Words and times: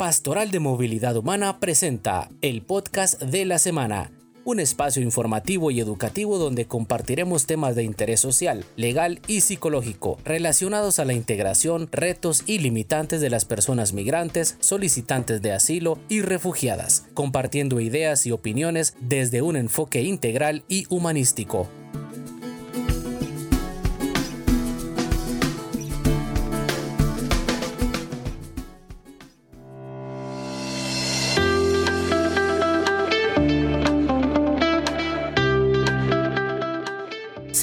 Pastoral 0.00 0.50
de 0.50 0.60
Movilidad 0.60 1.14
Humana 1.14 1.60
presenta 1.60 2.30
el 2.40 2.62
podcast 2.62 3.20
de 3.20 3.44
la 3.44 3.58
semana, 3.58 4.10
un 4.46 4.58
espacio 4.58 5.02
informativo 5.02 5.70
y 5.70 5.78
educativo 5.78 6.38
donde 6.38 6.64
compartiremos 6.64 7.44
temas 7.44 7.76
de 7.76 7.82
interés 7.82 8.18
social, 8.18 8.64
legal 8.76 9.20
y 9.26 9.42
psicológico 9.42 10.16
relacionados 10.24 11.00
a 11.00 11.04
la 11.04 11.12
integración, 11.12 11.90
retos 11.92 12.44
y 12.46 12.60
limitantes 12.60 13.20
de 13.20 13.28
las 13.28 13.44
personas 13.44 13.92
migrantes, 13.92 14.56
solicitantes 14.60 15.42
de 15.42 15.52
asilo 15.52 15.98
y 16.08 16.22
refugiadas, 16.22 17.04
compartiendo 17.12 17.78
ideas 17.78 18.24
y 18.24 18.32
opiniones 18.32 18.94
desde 19.02 19.42
un 19.42 19.54
enfoque 19.56 20.00
integral 20.00 20.64
y 20.66 20.86
humanístico. 20.88 21.68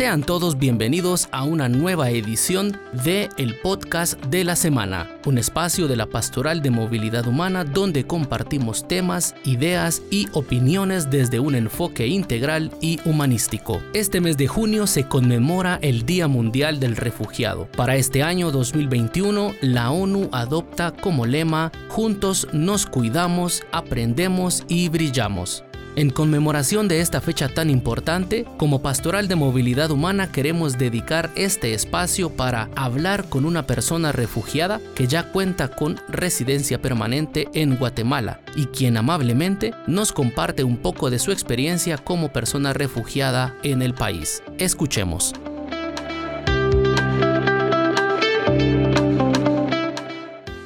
Sean 0.08 0.24
todos 0.24 0.58
bienvenidos 0.58 1.28
a 1.34 1.44
una 1.44 1.68
nueva 1.68 2.10
edición 2.12 2.80
de 3.04 3.28
el 3.36 3.60
podcast 3.60 4.18
de 4.28 4.46
la 4.46 4.56
semana, 4.56 5.12
un 5.26 5.38
espacio 5.38 5.90
de 5.90 5.98
la 5.98 6.06
Pastoral 6.06 6.62
de 6.62 6.70
Movilidad 6.70 7.28
Humana 7.28 7.66
donde 7.66 8.08
compartimos 8.08 8.88
temas, 8.88 9.36
ideas 9.44 10.02
y 10.10 10.30
opiniones 10.32 11.10
desde 11.10 11.42
un 11.42 11.56
enfoque 11.56 12.08
integral 12.08 12.72
y 12.80 13.02
humanístico. 13.04 13.84
Este 13.94 14.22
mes 14.22 14.38
de 14.38 14.48
junio 14.48 14.88
se 14.88 15.10
conmemora 15.10 15.78
el 15.82 16.06
Día 16.06 16.30
Mundial 16.30 16.80
del 16.80 16.96
Refugiado. 16.96 17.68
Para 17.76 17.98
este 17.98 18.24
año 18.24 18.50
2021, 18.50 19.56
la 19.60 19.92
ONU 19.92 20.30
adopta 20.32 20.94
como 20.94 21.26
lema 21.26 21.74
Juntos 21.90 22.48
nos 22.54 22.86
cuidamos, 22.86 23.62
aprendemos 23.74 24.64
y 24.70 24.88
brillamos. 24.88 25.66
En 25.98 26.12
conmemoración 26.12 26.88
de 26.88 27.02
esta 27.02 27.22
fecha 27.22 27.50
tan 27.50 27.72
importante, 27.72 28.46
como 28.58 28.84
Pastoral 28.84 29.28
de 29.28 29.36
Movilidad 29.36 29.90
Humana 29.90 30.32
queremos 30.32 30.78
dedicar 30.78 31.32
este 31.36 31.74
espacio 31.74 32.30
para 32.30 32.70
hablar 32.76 33.28
con 33.30 33.46
una 33.46 33.66
persona 33.66 34.12
refugiada 34.12 34.80
que 34.94 35.08
ya 35.08 35.32
cuenta 35.32 35.70
con 35.70 36.00
residencia 36.08 36.80
permanente 36.80 37.48
en 37.56 37.78
Guatemala 37.78 38.42
y 38.56 38.68
quien 38.68 38.96
amablemente 38.96 39.74
nos 39.88 40.14
comparte 40.14 40.64
un 40.64 40.78
poco 40.78 41.10
de 41.10 41.18
su 41.18 41.32
experiencia 41.32 41.98
como 41.98 42.32
persona 42.32 42.74
refugiada 42.74 43.56
en 43.64 43.82
el 43.82 43.96
país. 43.96 44.44
Escuchemos. 44.60 45.34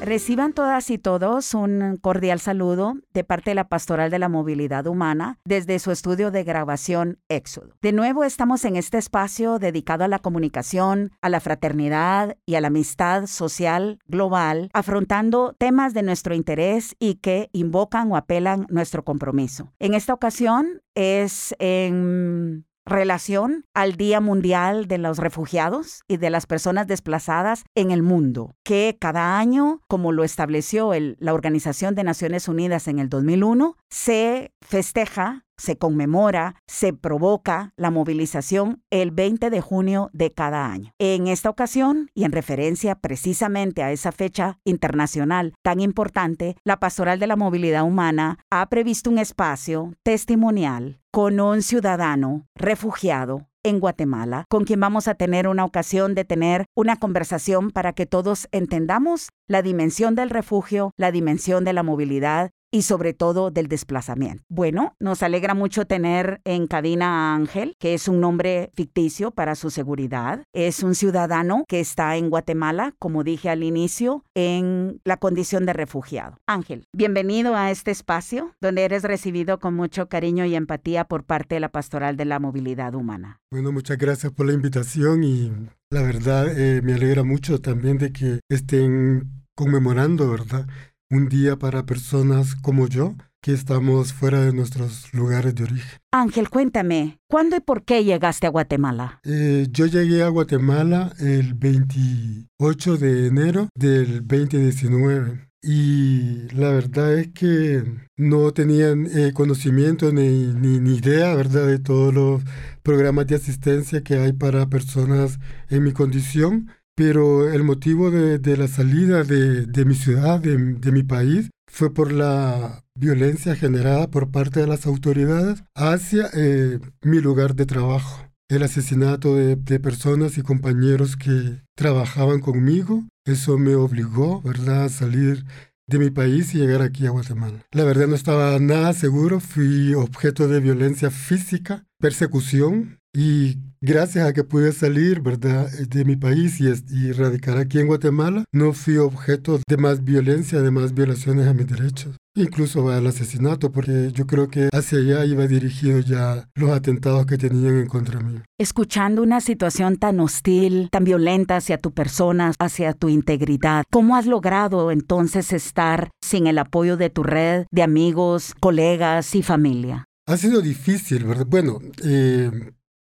Reciban 0.01 0.53
todas 0.53 0.89
y 0.89 0.97
todos 0.97 1.53
un 1.53 1.95
cordial 2.01 2.39
saludo 2.39 2.95
de 3.13 3.23
parte 3.23 3.51
de 3.51 3.55
la 3.55 3.69
Pastoral 3.69 4.09
de 4.09 4.17
la 4.17 4.29
Movilidad 4.29 4.87
Humana 4.87 5.37
desde 5.45 5.77
su 5.77 5.91
estudio 5.91 6.31
de 6.31 6.43
grabación 6.43 7.19
Éxodo. 7.29 7.75
De 7.83 7.91
nuevo 7.91 8.23
estamos 8.23 8.65
en 8.65 8.77
este 8.77 8.97
espacio 8.97 9.59
dedicado 9.59 10.03
a 10.03 10.07
la 10.07 10.17
comunicación, 10.17 11.11
a 11.21 11.29
la 11.29 11.39
fraternidad 11.39 12.35
y 12.47 12.55
a 12.55 12.61
la 12.61 12.69
amistad 12.69 13.27
social 13.27 13.99
global, 14.07 14.71
afrontando 14.73 15.53
temas 15.59 15.93
de 15.93 16.01
nuestro 16.01 16.33
interés 16.33 16.95
y 16.97 17.15
que 17.15 17.51
invocan 17.53 18.11
o 18.11 18.17
apelan 18.17 18.65
nuestro 18.69 19.05
compromiso. 19.05 19.71
En 19.77 19.93
esta 19.93 20.15
ocasión 20.15 20.81
es 20.95 21.55
en 21.59 22.65
relación 22.85 23.65
al 23.73 23.95
Día 23.95 24.19
Mundial 24.19 24.87
de 24.87 24.97
los 24.97 25.17
Refugiados 25.17 26.03
y 26.07 26.17
de 26.17 26.29
las 26.29 26.45
Personas 26.45 26.87
Desplazadas 26.87 27.63
en 27.75 27.91
el 27.91 28.03
mundo, 28.03 28.55
que 28.63 28.97
cada 28.99 29.37
año, 29.37 29.81
como 29.87 30.11
lo 30.11 30.23
estableció 30.23 30.91
la 31.19 31.33
Organización 31.33 31.95
de 31.95 32.03
Naciones 32.03 32.47
Unidas 32.47 32.87
en 32.87 32.99
el 32.99 33.09
2001, 33.09 33.77
se 33.89 34.53
festeja 34.61 35.45
se 35.61 35.77
conmemora, 35.77 36.55
se 36.65 36.91
provoca 36.91 37.71
la 37.77 37.91
movilización 37.91 38.81
el 38.89 39.11
20 39.11 39.51
de 39.51 39.61
junio 39.61 40.09
de 40.11 40.33
cada 40.33 40.65
año. 40.65 40.91
En 40.97 41.27
esta 41.27 41.51
ocasión, 41.51 42.09
y 42.15 42.23
en 42.23 42.31
referencia 42.31 42.95
precisamente 42.95 43.83
a 43.83 43.91
esa 43.91 44.11
fecha 44.11 44.57
internacional 44.65 45.53
tan 45.61 45.79
importante, 45.79 46.55
la 46.63 46.79
Pastoral 46.79 47.19
de 47.19 47.27
la 47.27 47.35
Movilidad 47.35 47.83
Humana 47.83 48.39
ha 48.49 48.67
previsto 48.69 49.11
un 49.11 49.19
espacio 49.19 49.93
testimonial 50.01 50.99
con 51.11 51.39
un 51.39 51.61
ciudadano 51.61 52.47
refugiado 52.55 53.47
en 53.63 53.79
Guatemala, 53.79 54.45
con 54.49 54.63
quien 54.63 54.79
vamos 54.79 55.07
a 55.07 55.13
tener 55.13 55.47
una 55.47 55.65
ocasión 55.65 56.15
de 56.15 56.25
tener 56.25 56.65
una 56.75 56.95
conversación 56.95 57.69
para 57.69 57.93
que 57.93 58.07
todos 58.07 58.47
entendamos 58.51 59.29
la 59.47 59.61
dimensión 59.61 60.15
del 60.15 60.31
refugio, 60.31 60.91
la 60.97 61.11
dimensión 61.11 61.63
de 61.63 61.73
la 61.73 61.83
movilidad 61.83 62.49
y 62.71 62.83
sobre 62.83 63.13
todo 63.13 63.51
del 63.51 63.67
desplazamiento. 63.67 64.43
Bueno, 64.49 64.95
nos 64.99 65.23
alegra 65.23 65.53
mucho 65.53 65.85
tener 65.85 66.41
en 66.45 66.67
cabina 66.67 67.31
a 67.31 67.35
Ángel, 67.35 67.75
que 67.79 67.93
es 67.93 68.07
un 68.07 68.21
nombre 68.21 68.71
ficticio 68.73 69.31
para 69.31 69.55
su 69.55 69.69
seguridad. 69.69 70.43
Es 70.53 70.81
un 70.81 70.95
ciudadano 70.95 71.65
que 71.67 71.79
está 71.79 72.15
en 72.15 72.29
Guatemala, 72.29 72.95
como 72.97 73.23
dije 73.23 73.49
al 73.49 73.63
inicio, 73.63 74.23
en 74.33 75.01
la 75.03 75.17
condición 75.17 75.65
de 75.65 75.73
refugiado. 75.73 76.37
Ángel, 76.47 76.85
bienvenido 76.93 77.55
a 77.55 77.71
este 77.71 77.91
espacio 77.91 78.55
donde 78.61 78.83
eres 78.83 79.03
recibido 79.03 79.59
con 79.59 79.75
mucho 79.75 80.07
cariño 80.07 80.45
y 80.45 80.55
empatía 80.55 81.05
por 81.05 81.25
parte 81.25 81.55
de 81.55 81.61
la 81.61 81.69
Pastoral 81.69 82.15
de 82.15 82.25
la 82.25 82.39
Movilidad 82.39 82.95
Humana. 82.95 83.39
Bueno, 83.51 83.71
muchas 83.71 83.97
gracias 83.97 84.31
por 84.31 84.45
la 84.45 84.53
invitación 84.53 85.23
y 85.23 85.51
la 85.89 86.01
verdad 86.01 86.47
eh, 86.57 86.81
me 86.81 86.93
alegra 86.93 87.23
mucho 87.23 87.59
también 87.59 87.97
de 87.97 88.13
que 88.13 88.39
estén 88.49 89.43
conmemorando, 89.55 90.29
¿verdad? 90.31 90.67
Un 91.11 91.27
día 91.27 91.57
para 91.57 91.85
personas 91.85 92.55
como 92.55 92.87
yo 92.87 93.15
que 93.41 93.53
estamos 93.53 94.13
fuera 94.13 94.41
de 94.41 94.53
nuestros 94.53 95.13
lugares 95.13 95.53
de 95.55 95.63
origen. 95.63 95.99
Ángel, 96.11 96.49
cuéntame, 96.49 97.19
¿cuándo 97.27 97.55
y 97.55 97.59
por 97.59 97.83
qué 97.83 98.03
llegaste 98.03 98.47
a 98.47 98.51
Guatemala? 98.51 99.19
Eh, 99.23 99.67
yo 99.71 99.87
llegué 99.87 100.23
a 100.23 100.29
Guatemala 100.29 101.11
el 101.19 101.55
28 101.55 102.97
de 102.97 103.27
enero 103.27 103.67
del 103.75 104.25
2019 104.27 105.49
y 105.63 106.47
la 106.55 106.69
verdad 106.69 107.13
es 107.13 107.29
que 107.29 107.83
no 108.17 108.51
tenían 108.51 109.07
eh, 109.07 109.31
conocimiento 109.33 110.11
ni, 110.11 110.47
ni, 110.53 110.95
idea, 110.95 111.35
¿verdad?, 111.35 111.67
de 111.67 111.79
todos 111.79 112.13
los 112.13 112.41
programas 112.83 113.27
de 113.27 113.35
asistencia 113.35 114.03
que 114.03 114.15
hay 114.15 114.33
para 114.33 114.69
personas 114.69 115.39
en 115.69 115.83
mi 115.83 115.91
condición 115.91 116.71
pero 117.03 117.51
el 117.51 117.63
motivo 117.63 118.11
de, 118.11 118.57
la 118.57 118.67
salida 118.67 119.23
de, 119.23 119.85
mi 119.85 119.95
ciudad, 119.95 120.39
de, 120.39 120.91
mi 120.91 121.01
país, 121.01 121.49
fue 121.67 121.91
por 121.91 122.11
la 122.11 122.83
violencia 122.93 123.55
generada 123.55 124.11
por 124.11 124.29
parte 124.29 124.59
de 124.59 124.67
las 124.67 124.85
autoridades 124.85 125.63
hacia 125.73 126.29
eh, 126.35 126.79
mi 127.01 127.19
lugar 127.19 127.55
de 127.55 127.65
trabajo. 127.65 128.27
El 128.49 128.61
asesinato 128.61 129.35
de, 129.35 129.79
personas 129.79 130.37
y 130.37 130.43
compañeros 130.43 131.15
que 131.15 131.63
trabajaban 131.75 132.39
conmigo, 132.39 133.03
eso 133.25 133.57
me 133.57 133.73
obligó, 133.73 134.43
¿verdad?, 134.43 134.83
a 134.83 134.89
salir 134.89 135.43
de 135.87 135.97
mi 135.97 136.11
país 136.11 136.53
y 136.53 136.59
llegar 136.59 136.83
aquí 136.83 137.07
a 137.07 137.09
Guatemala. 137.09 137.65
La 137.71 137.83
verdad 137.83 138.05
no 138.05 138.15
estaba 138.15 138.59
nada 138.59 138.93
seguro, 138.93 139.39
fui 139.39 139.95
objeto 139.95 140.47
de 140.47 140.59
violencia 140.59 141.09
física, 141.09 141.83
persecución 141.99 143.00
y 143.13 143.57
gracias 143.81 144.27
a 144.27 144.33
que 144.33 144.43
pude 144.43 144.71
salir, 144.71 145.21
¿verdad?, 145.21 145.69
de 145.69 146.05
mi 146.05 146.15
país 146.15 146.61
y, 146.61 146.67
y, 146.67 147.11
radicar 147.11 147.57
aquí 147.57 147.79
en 147.79 147.87
Guatemala, 147.87 148.45
no 148.51 148.73
fui 148.73 148.97
objeto 148.97 149.59
de 149.67 149.77
más 149.77 150.03
violencia, 150.03 150.61
de 150.61 150.71
más 150.71 150.93
violaciones 150.93 151.47
a 151.47 151.53
mis 151.53 151.67
derechos. 151.67 152.15
Incluso 152.33 152.89
al 152.89 153.05
asesinato, 153.07 153.73
porque 153.73 154.11
yo 154.13 154.25
creo 154.25 154.47
que 154.47 154.69
hacia 154.71 154.99
allá 154.99 155.25
iba 155.25 155.47
dirigido 155.47 155.99
ya 155.99 156.47
los 156.55 156.71
atentados 156.71 157.25
que 157.25 157.37
tenían 157.37 157.77
en 157.77 157.87
contra 157.87 158.21
mí. 158.21 158.39
Escuchando 158.57 159.21
una 159.21 159.41
situación 159.41 159.97
tan 159.97 160.21
hostil, 160.21 160.87
tan 160.89 161.03
violenta 161.03 161.57
hacia 161.57 161.77
tu 161.77 161.91
persona, 161.91 162.53
hacia 162.57 162.93
tu 162.93 163.09
integridad, 163.09 163.83
¿cómo 163.91 164.15
has 164.15 164.27
logrado 164.27 164.91
entonces 164.91 165.51
estar 165.51 166.09
sin 166.23 166.47
el 166.47 166.57
apoyo 166.57 166.95
de 166.95 167.09
tu 167.09 167.23
red 167.23 167.65
de 167.69 167.83
amigos, 167.83 168.53
colegas 168.61 169.35
y 169.35 169.43
familia? 169.43 170.05
Ha 170.25 170.37
sido 170.37 170.61
difícil, 170.61 171.25
¿verdad? 171.25 171.47
Bueno, 171.49 171.79
eh, 172.05 172.49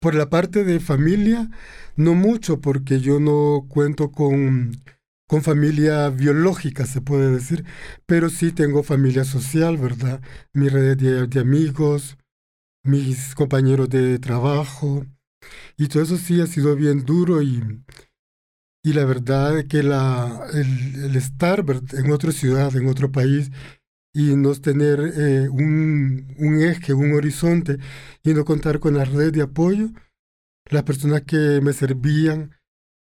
por 0.01 0.15
la 0.15 0.31
parte 0.31 0.65
de 0.65 0.81
familia, 0.81 1.51
no 1.95 2.15
mucho, 2.15 2.61
porque 2.61 3.01
yo 3.01 3.21
no 3.21 3.67
cuento 3.69 4.11
con, 4.11 4.73
con 5.29 5.43
familia 5.43 6.09
biológica, 6.09 6.87
se 6.87 7.03
puede 7.03 7.31
decir, 7.31 7.65
pero 8.07 8.31
sí 8.31 8.51
tengo 8.51 8.83
familia 8.83 9.25
social, 9.25 9.77
¿verdad? 9.77 10.23
Mi 10.55 10.69
red 10.69 10.97
de, 10.97 11.41
amigos, 11.41 12.17
mis 12.83 13.35
compañeros 13.35 13.91
de 13.91 14.19
trabajo, 14.19 15.05
y 15.77 15.89
todo 15.89 16.03
eso 16.03 16.17
sí 16.17 16.41
ha 16.41 16.47
sido 16.47 16.77
bien 16.77 17.05
duro 17.05 17.43
y, 17.43 17.83
y 18.83 18.93
la 18.95 19.05
verdad 19.05 19.65
que 19.67 19.83
la, 19.83 20.47
el 20.55 21.15
estar 21.15 21.65
en 21.93 22.11
otra 22.11 22.33
ciudad, 22.33 22.75
en 22.75 22.89
otro 22.89 23.13
país, 23.13 23.51
y 24.13 24.37
no 24.37 24.55
tener 24.55 25.01
eh, 25.17 25.49
un, 25.49 26.35
un, 26.39 26.63
eje, 26.63 26.95
un 26.95 27.13
horizonte 27.13 27.79
y 28.23 28.35
no 28.35 28.45
contar 28.45 28.81
con 28.81 28.95
la 28.97 29.05
red 29.05 29.33
de 29.33 29.43
apoyo, 29.43 29.91
las 30.71 30.83
personas 30.83 31.23
que 31.23 31.61
me 31.63 31.73
servían 31.73 32.53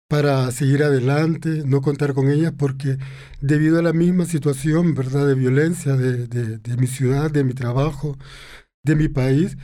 para 0.08 0.50
seguir 0.50 0.82
adelante, 0.82 1.62
no 1.64 1.80
contar 1.80 2.12
con 2.12 2.30
ellas, 2.30 2.52
porque 2.56 2.98
debido 3.40 3.78
a 3.78 3.82
la 3.82 3.94
misma 3.94 4.26
situación, 4.26 4.94
¿verdad?, 4.94 5.26
de 5.26 5.34
violencia 5.34 5.96
de, 5.96 6.26
de, 6.26 6.76
mi 6.76 6.86
ciudad, 6.86 7.30
de 7.30 7.44
mi 7.44 7.54
trabajo, 7.54 8.18
de 8.84 8.94
mi 8.94 9.08
país, 9.08 9.56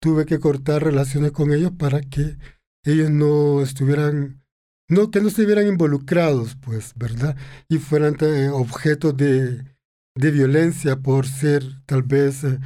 tuve 0.00 0.24
que 0.24 0.38
cortar 0.38 0.84
relaciones 0.84 1.32
con 1.32 1.52
ellos 1.52 1.72
para 1.76 2.02
que 2.02 2.36
ellos 2.84 3.10
no 3.10 3.62
estuvieran, 3.62 4.44
no, 4.88 5.10
que 5.10 5.20
no 5.20 5.26
estuvieran 5.26 5.66
involucrados, 5.66 6.56
pues, 6.62 6.92
¿verdad? 6.94 7.36
Y 7.68 7.78
fueran 7.78 8.16
eh, 8.20 8.48
objetos 8.48 9.16
de, 9.16 9.75
de 10.16 10.30
violencia 10.30 10.96
por 10.96 11.26
ser 11.26 11.62
tal 11.86 12.02
vez 12.02 12.42
eh, 12.42 12.58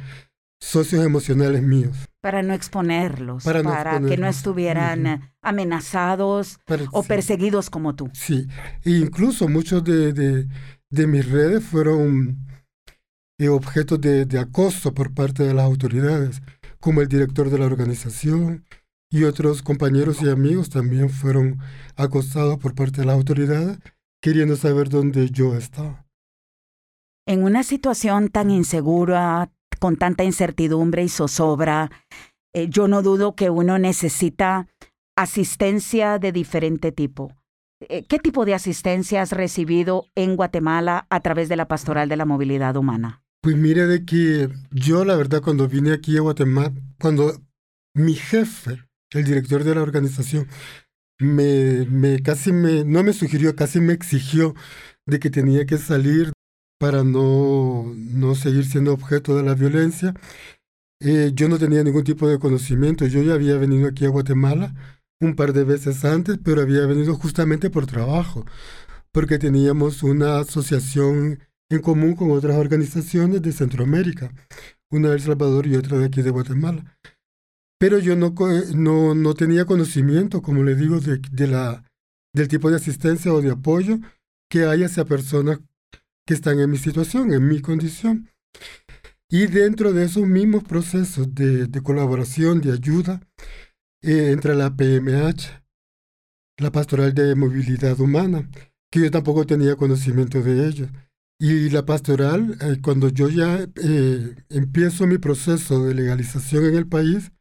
socios 0.59 1.05
emocionales 1.05 1.61
míos. 1.61 1.97
Para 2.21 2.43
no 2.43 2.53
exponerlos, 2.53 3.43
para, 3.43 3.99
que 4.01 4.17
no 4.17 4.27
estuvieran 4.27 5.33
amenazados 5.41 6.59
o 6.91 7.03
perseguidos 7.03 7.69
como 7.69 7.95
tú. 7.95 8.09
Sí, 8.13 8.47
e 8.83 8.91
incluso 8.91 9.47
muchos 9.47 9.83
de, 9.83 10.13
de, 10.13 11.07
mis 11.07 11.29
redes 11.29 11.63
fueron 11.63 12.45
eh, 13.39 13.49
objetos 13.49 13.99
de, 13.99 14.25
de, 14.25 14.39
acoso 14.39 14.93
por 14.93 15.13
parte 15.13 15.43
de 15.43 15.53
las 15.53 15.65
autoridades, 15.65 16.41
como 16.79 17.01
el 17.01 17.07
director 17.07 17.49
de 17.49 17.57
la 17.57 17.65
organización 17.65 18.65
y 19.09 19.23
otros 19.23 19.63
compañeros 19.63 20.21
y 20.21 20.29
amigos 20.29 20.69
también 20.69 21.09
fueron 21.09 21.59
acosados 21.95 22.59
por 22.59 22.75
parte 22.75 23.01
de 23.01 23.07
las 23.07 23.15
autoridades, 23.15 23.79
queriendo 24.21 24.55
saber 24.55 24.89
dónde 24.89 25.29
yo 25.31 25.55
estaba. 25.55 26.05
En 27.27 27.43
una 27.43 27.63
situación 27.63 28.29
tan 28.29 28.49
insegura, 28.49 29.51
con 29.79 29.97
tanta 29.97 30.23
incertidumbre 30.23 31.03
y 31.03 31.09
zozobra, 31.09 31.89
eh, 32.53 32.67
yo 32.69 32.87
no 32.87 33.01
dudo 33.01 33.35
que 33.35 33.49
uno 33.49 33.77
necesita 33.77 34.67
asistencia 35.15 36.19
de 36.19 36.31
diferente 36.31 36.91
tipo. 36.91 37.35
Eh, 37.89 38.05
¿Qué 38.07 38.19
tipo 38.19 38.45
de 38.45 38.53
asistencia 38.53 39.21
has 39.21 39.31
recibido 39.31 40.05
en 40.15 40.35
Guatemala 40.35 41.07
a 41.09 41.19
través 41.21 41.49
de 41.49 41.55
la 41.55 41.67
Pastoral 41.67 42.09
de 42.09 42.17
la 42.17 42.25
Movilidad 42.25 42.75
Humana? 42.75 43.23
Pues 43.41 43.55
mire 43.55 43.87
de 43.87 44.05
que 44.05 44.49
yo 44.71 45.03
la 45.03 45.15
verdad 45.15 45.41
cuando 45.41 45.67
vine 45.67 45.93
aquí 45.93 46.17
a 46.17 46.21
Guatemala, 46.21 46.73
cuando 46.99 47.33
mi 47.95 48.13
jefe, 48.13 48.83
el 49.11 49.23
director 49.23 49.63
de 49.63 49.75
la 49.75 49.81
organización, 49.81 50.47
me, 51.19 51.85
me 51.87 52.21
casi 52.21 52.51
me, 52.51 52.83
no 52.83 53.03
me 53.03 53.13
sugirió, 53.13 53.55
casi 53.55 53.79
me 53.79 53.93
exigió 53.93 54.53
de 55.07 55.19
que 55.19 55.29
tenía 55.29 55.65
que 55.65 55.77
salir 55.77 56.33
para 56.81 57.03
no, 57.03 57.93
no 57.95 58.33
seguir 58.33 58.65
siendo 58.65 58.91
objeto 58.91 59.35
de 59.37 59.43
la 59.43 59.53
violencia. 59.53 60.15
Eh, 60.99 61.29
yo 61.35 61.47
no 61.47 61.59
tenía 61.59 61.83
ningún 61.83 62.03
tipo 62.03 62.27
de 62.27 62.39
conocimiento. 62.39 63.05
Yo 63.05 63.21
ya 63.21 63.35
había 63.35 63.55
venido 63.57 63.87
aquí 63.87 64.03
a 64.03 64.09
Guatemala 64.09 64.73
un 65.21 65.35
par 65.35 65.53
de 65.53 65.63
veces 65.63 66.03
antes, 66.05 66.39
pero 66.43 66.63
había 66.63 66.87
venido 66.87 67.13
justamente 67.13 67.69
por 67.69 67.85
trabajo, 67.85 68.47
porque 69.11 69.37
teníamos 69.37 70.01
una 70.01 70.39
asociación 70.39 71.37
en 71.69 71.81
común 71.81 72.15
con 72.15 72.31
otras 72.31 72.57
organizaciones 72.57 73.43
de 73.43 73.51
Centroamérica, 73.51 74.33
una 74.89 75.09
de 75.09 75.17
El 75.17 75.21
Salvador 75.21 75.67
y 75.67 75.75
otra 75.75 75.99
de 75.99 76.05
aquí 76.05 76.23
de 76.23 76.31
Guatemala. 76.31 76.97
Pero 77.77 77.99
yo 77.99 78.15
no, 78.15 78.33
no, 78.73 79.13
no 79.13 79.33
tenía 79.35 79.65
conocimiento, 79.65 80.41
como 80.41 80.63
le 80.63 80.73
digo, 80.73 80.99
de, 80.99 81.21
de 81.31 81.45
la, 81.45 81.83
del 82.33 82.47
tipo 82.47 82.71
de 82.71 82.77
asistencia 82.77 83.31
o 83.31 83.39
de 83.39 83.51
apoyo 83.51 83.99
que 84.49 84.65
hay 84.65 84.83
hacia 84.83 85.05
personas 85.05 85.59
están 86.33 86.59
en 86.59 86.69
mi 86.69 86.77
situación, 86.77 87.33
en 87.33 87.47
mi 87.47 87.61
condición. 87.61 88.29
Y 89.29 89.47
dentro 89.47 89.93
de 89.93 90.05
esos 90.05 90.27
mismos 90.27 90.63
procesos 90.63 91.33
de, 91.33 91.69
colaboración, 91.81 92.59
de 92.59 92.73
ayuda, 92.73 93.21
eh, 94.03 94.31
entre 94.31 94.55
la 94.55 94.75
PMH, 94.75 95.63
la 96.57 96.71
Pastoral 96.71 97.13
de 97.13 97.35
Movilidad 97.35 97.99
Humana, 97.99 98.49
que 98.91 98.99
yo 98.99 99.11
tampoco 99.11 99.45
tenía 99.45 99.75
conocimiento 99.75 100.41
de 100.41 100.67
ello. 100.67 100.87
Y 101.39 101.69
la 101.69 101.85
pastoral, 101.85 102.57
eh, 102.61 102.77
cuando 102.83 103.09
yo 103.09 103.29
ya 103.29 103.67
eh, 103.81 104.35
empiezo 104.49 105.07
mi 105.07 105.17
proceso 105.17 105.83
de 105.83 105.95
legalización 105.95 106.65
en 106.65 106.75
el 106.75 106.87
país, 106.87 107.31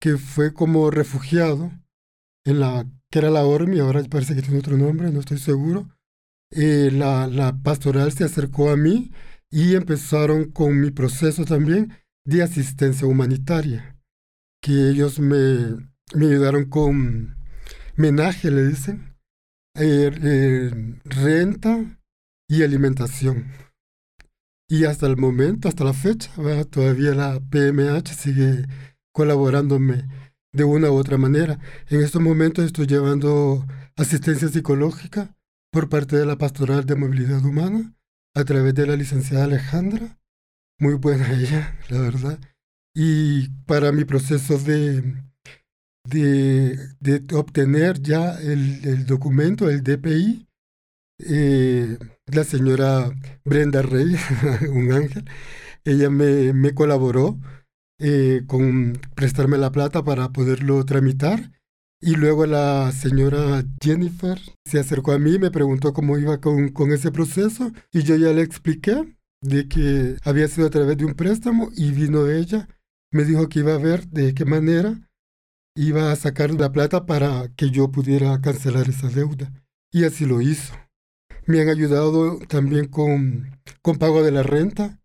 que 0.00 0.16
fue 0.16 0.54
como 0.54 0.90
refugiado, 0.90 1.70
en 2.46 2.60
la 2.60 2.86
que 3.10 3.18
era 3.18 3.30
la 3.30 3.44
ORMI, 3.44 3.80
ahora 3.80 4.02
parece 4.04 4.34
que 4.34 4.42
tiene 4.42 4.58
otro 4.58 4.76
nombre, 4.76 5.10
no 5.10 5.20
estoy 5.20 5.38
seguro, 5.38 5.88
eh, 6.50 6.90
la, 6.92 7.26
la 7.26 7.56
pastoral 7.62 8.12
se 8.12 8.24
acercó 8.24 8.70
a 8.70 8.76
mí 8.76 9.12
y 9.50 9.74
empezaron 9.74 10.50
con 10.50 10.80
mi 10.80 10.90
proceso 10.90 11.44
también 11.44 11.92
de 12.24 12.42
asistencia 12.42 13.06
humanitaria, 13.06 13.96
que 14.60 14.90
ellos 14.90 15.20
me, 15.20 15.76
me 16.14 16.26
ayudaron 16.26 16.66
con 16.66 17.36
menaje, 17.96 18.50
le 18.50 18.66
dicen, 18.66 19.16
eh, 19.74 20.10
renta 21.04 22.00
y 22.48 22.62
alimentación. 22.62 23.46
Y 24.68 24.84
hasta 24.84 25.06
el 25.06 25.16
momento, 25.16 25.68
hasta 25.68 25.84
la 25.84 25.92
fecha, 25.92 26.32
todavía 26.70 27.14
la 27.14 27.38
PMH 27.38 28.14
sigue 28.14 28.66
colaborándome 29.12 30.08
de 30.52 30.64
una 30.64 30.90
u 30.90 30.94
otra 30.94 31.18
manera. 31.18 31.60
En 31.88 32.02
estos 32.02 32.20
momentos 32.20 32.64
estoy 32.64 32.86
llevando 32.86 33.64
asistencia 33.96 34.48
psicológica 34.48 35.35
por 35.76 35.90
parte 35.90 36.16
de 36.16 36.24
la 36.24 36.38
Pastoral 36.38 36.86
de 36.86 36.96
Movilidad 36.96 37.44
Humana 37.44 37.94
a 38.34 38.44
través 38.46 38.74
de 38.74 38.86
la 38.86 38.96
licenciada 38.96 39.44
Alejandra. 39.44 40.18
Muy 40.80 40.94
buena 40.94 41.30
ella, 41.38 41.78
la 41.90 42.00
verdad. 42.00 42.40
Y 42.94 43.50
para 43.66 43.92
mi 43.92 44.06
proceso 44.06 44.56
de, 44.56 45.22
de, 46.02 47.26
obtener 47.34 48.00
ya 48.00 48.40
el, 48.40 48.86
el, 48.86 49.04
documento, 49.04 49.68
el 49.68 49.82
DPI, 49.82 50.48
eh, 51.28 51.98
la 52.24 52.44
señora 52.44 53.10
Brenda 53.44 53.82
Rey, 53.82 54.16
un 54.70 54.92
ángel, 54.92 55.28
ella 55.84 56.08
me, 56.08 56.54
me 56.54 56.72
colaboró 56.72 57.38
eh, 58.00 58.44
con 58.46 58.98
prestarme 59.14 59.58
la 59.58 59.72
plata 59.72 60.02
para 60.02 60.30
poderlo 60.30 60.82
tramitar 60.86 61.52
y 62.00 62.14
luego 62.16 62.46
la 62.46 62.92
señora 62.92 63.64
Jennifer 63.82 64.38
se 64.64 64.78
acercó 64.78 65.12
a 65.12 65.18
mí 65.18 65.38
me 65.38 65.50
preguntó 65.50 65.92
cómo 65.92 66.18
iba 66.18 66.40
con, 66.40 66.68
con 66.68 66.92
ese 66.92 67.10
proceso 67.10 67.72
y 67.92 68.02
yo 68.02 68.16
ya 68.16 68.32
le 68.32 68.42
expliqué 68.42 69.16
de 69.42 69.68
que 69.68 70.16
había 70.24 70.48
sido 70.48 70.66
a 70.66 70.70
través 70.70 70.96
de 70.96 71.04
un 71.04 71.14
préstamo 71.14 71.70
y 71.76 71.90
vino 71.92 72.28
ella, 72.28 72.68
me 73.12 73.24
dijo 73.24 73.48
que 73.48 73.60
iba 73.60 73.74
a 73.74 73.78
ver 73.78 74.06
de 74.08 74.34
qué 74.34 74.44
manera 74.44 75.00
iba 75.76 76.10
a 76.10 76.16
sacar 76.16 76.50
la 76.52 76.72
plata 76.72 77.06
para 77.06 77.48
que 77.54 77.70
yo 77.70 77.90
pudiera 77.90 78.40
cancelar 78.40 78.88
esa 78.88 79.08
deuda. 79.08 79.52
Y 79.92 80.04
así 80.04 80.24
lo 80.24 80.40
hizo. 80.40 80.74
Me 81.46 81.60
han 81.60 81.68
ayudado 81.68 82.38
también 82.48 82.88
con, 82.88 83.60
con 83.82 83.98
pago 83.98 84.22
de 84.22 84.32
la 84.32 84.42
renta 84.42 85.00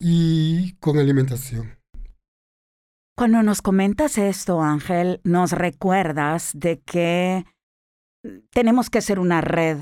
y 0.00 0.72
con 0.76 0.98
alimentación. 0.98 1.78
Cuando 3.16 3.44
nos 3.44 3.62
comentas 3.62 4.18
esto, 4.18 4.60
Ángel, 4.60 5.20
nos 5.22 5.52
recuerdas 5.52 6.50
de 6.52 6.80
que 6.80 7.44
tenemos 8.50 8.90
que 8.90 9.02
ser 9.02 9.20
una 9.20 9.40
red 9.40 9.78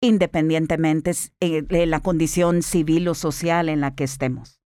independientemente 0.00 1.12
eh, 1.40 1.60
de 1.60 1.84
la 1.84 2.00
condición 2.00 2.62
civil 2.62 3.06
o 3.08 3.14
social 3.14 3.68
en 3.68 3.82
la 3.82 3.94
que 3.94 4.04
estemos. 4.04 4.60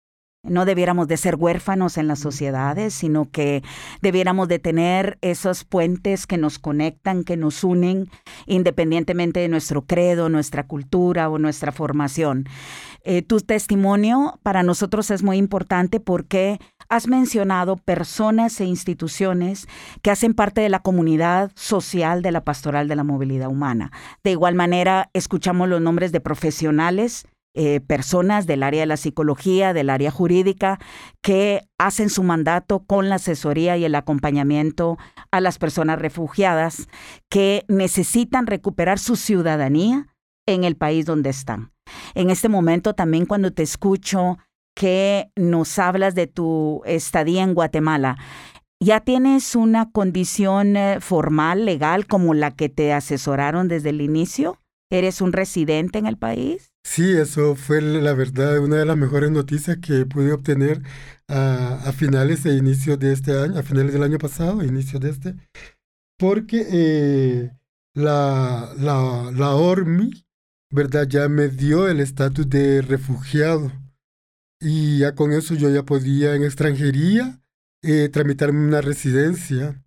No 0.42 0.64
debiéramos 0.64 1.06
de 1.06 1.18
ser 1.18 1.36
huérfanos 1.36 1.98
en 1.98 2.08
las 2.08 2.18
sociedades, 2.18 2.94
sino 2.94 3.30
que 3.30 3.62
debiéramos 4.00 4.48
de 4.48 4.58
tener 4.58 5.18
esos 5.20 5.64
puentes 5.64 6.26
que 6.26 6.38
nos 6.38 6.58
conectan, 6.58 7.24
que 7.24 7.36
nos 7.36 7.62
unen, 7.62 8.08
independientemente 8.46 9.38
de 9.38 9.48
nuestro 9.48 9.82
credo, 9.82 10.30
nuestra 10.30 10.66
cultura 10.66 11.28
o 11.28 11.38
nuestra 11.38 11.72
formación. 11.72 12.46
Eh, 13.04 13.22
tu 13.22 13.38
testimonio 13.40 14.40
para 14.42 14.62
nosotros 14.62 15.10
es 15.10 15.22
muy 15.22 15.36
importante 15.36 16.00
porque 16.00 16.58
has 16.90 17.06
mencionado 17.06 17.76
personas 17.76 18.60
e 18.60 18.64
instituciones 18.64 19.68
que 20.02 20.10
hacen 20.10 20.34
parte 20.34 20.60
de 20.60 20.68
la 20.68 20.80
comunidad 20.80 21.52
social 21.54 22.20
de 22.20 22.32
la 22.32 22.44
pastoral 22.44 22.88
de 22.88 22.96
la 22.96 23.04
movilidad 23.04 23.48
humana. 23.48 23.92
De 24.24 24.32
igual 24.32 24.56
manera, 24.56 25.08
escuchamos 25.14 25.68
los 25.68 25.80
nombres 25.80 26.10
de 26.10 26.20
profesionales, 26.20 27.26
eh, 27.54 27.80
personas 27.80 28.46
del 28.46 28.64
área 28.64 28.80
de 28.80 28.86
la 28.86 28.96
psicología, 28.96 29.72
del 29.72 29.88
área 29.88 30.10
jurídica, 30.10 30.80
que 31.22 31.62
hacen 31.78 32.10
su 32.10 32.24
mandato 32.24 32.80
con 32.80 33.08
la 33.08 33.16
asesoría 33.16 33.76
y 33.76 33.84
el 33.84 33.94
acompañamiento 33.94 34.98
a 35.30 35.40
las 35.40 35.58
personas 35.58 36.00
refugiadas 36.00 36.88
que 37.28 37.64
necesitan 37.68 38.48
recuperar 38.48 38.98
su 38.98 39.14
ciudadanía 39.14 40.08
en 40.46 40.64
el 40.64 40.76
país 40.76 41.06
donde 41.06 41.30
están. 41.30 41.72
En 42.14 42.30
este 42.30 42.48
momento 42.48 42.94
también 42.94 43.26
cuando 43.26 43.52
te 43.52 43.62
escucho 43.62 44.38
que 44.74 45.30
nos 45.36 45.78
hablas 45.78 46.14
de 46.14 46.26
tu 46.26 46.82
estadía 46.84 47.42
en 47.42 47.54
Guatemala. 47.54 48.16
¿Ya 48.82 49.00
tienes 49.00 49.54
una 49.56 49.90
condición 49.90 50.76
eh, 50.76 50.98
formal, 51.00 51.66
legal, 51.66 52.06
como 52.06 52.32
la 52.32 52.50
que 52.50 52.70
te 52.70 52.92
asesoraron 52.94 53.68
desde 53.68 53.90
el 53.90 54.00
inicio? 54.00 54.58
¿Eres 54.90 55.20
un 55.20 55.32
residente 55.32 55.98
en 55.98 56.06
el 56.06 56.16
país? 56.16 56.72
Sí, 56.82 57.12
eso 57.12 57.54
fue 57.56 57.82
la 57.82 58.14
verdad 58.14 58.58
una 58.58 58.76
de 58.76 58.86
las 58.86 58.96
mejores 58.96 59.30
noticias 59.30 59.76
que 59.76 60.06
pude 60.06 60.32
obtener 60.32 60.82
a, 61.28 61.92
finales 61.92 62.44
e 62.46 62.56
inicios 62.56 62.98
de 62.98 63.12
este 63.12 63.38
año, 63.38 63.58
a 63.58 63.62
finales 63.62 63.92
del 63.92 64.02
año 64.02 64.18
pasado, 64.18 64.64
inicio 64.64 64.98
de 64.98 65.10
este, 65.10 65.34
porque 66.18 66.66
eh, 66.70 67.50
la, 67.94 68.72
la, 68.78 69.30
la 69.32 69.54
ORMI, 69.54 70.10
¿verdad? 70.70 71.06
Ya 71.06 71.28
me 71.28 71.48
dio 71.48 71.86
el 71.86 72.00
estatus 72.00 72.48
de 72.48 72.82
refugiado. 72.82 73.70
Y 74.60 74.98
ya 74.98 75.14
con 75.14 75.32
eso 75.32 75.54
yo 75.54 75.70
ya 75.70 75.84
podía 75.84 76.34
en 76.34 76.44
extranjería 76.44 77.40
eh, 77.82 78.08
tramitarme 78.10 78.66
una 78.66 78.80
residencia. 78.80 79.82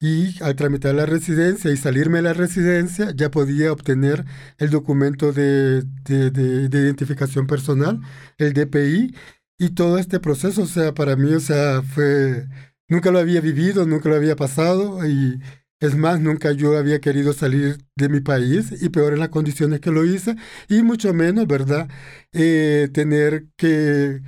Y 0.00 0.42
al 0.42 0.56
tramitar 0.56 0.94
la 0.94 1.06
residencia 1.06 1.70
y 1.70 1.76
salirme 1.76 2.18
de 2.18 2.22
la 2.24 2.32
residencia, 2.34 3.12
ya 3.16 3.30
podía 3.30 3.72
obtener 3.72 4.24
el 4.58 4.70
documento 4.70 5.32
de, 5.32 5.82
de, 6.04 6.30
de, 6.30 6.68
de 6.68 6.78
identificación 6.78 7.46
personal, 7.46 8.00
el 8.36 8.52
DPI, 8.52 9.14
y 9.58 9.70
todo 9.70 9.98
este 9.98 10.20
proceso, 10.20 10.62
o 10.62 10.66
sea, 10.66 10.92
para 10.94 11.16
mí, 11.16 11.32
o 11.32 11.40
sea, 11.40 11.82
fue, 11.82 12.46
nunca 12.88 13.10
lo 13.10 13.18
había 13.18 13.40
vivido, 13.40 13.86
nunca 13.86 14.08
lo 14.10 14.16
había 14.16 14.36
pasado, 14.36 15.06
y 15.06 15.40
es 15.86 15.96
más, 15.96 16.20
nunca 16.20 16.52
yo 16.52 16.76
había 16.76 17.00
querido 17.00 17.32
salir 17.32 17.78
de 17.96 18.08
mi 18.08 18.20
país 18.20 18.72
y 18.82 18.88
peor 18.90 19.12
en 19.14 19.20
las 19.20 19.28
condiciones 19.30 19.80
que 19.80 19.90
lo 19.90 20.04
hice 20.04 20.36
y 20.68 20.82
mucho 20.82 21.12
menos, 21.14 21.46
¿verdad? 21.46 21.88
Eh, 22.32 22.88
tener 22.92 23.46
que, 23.56 24.22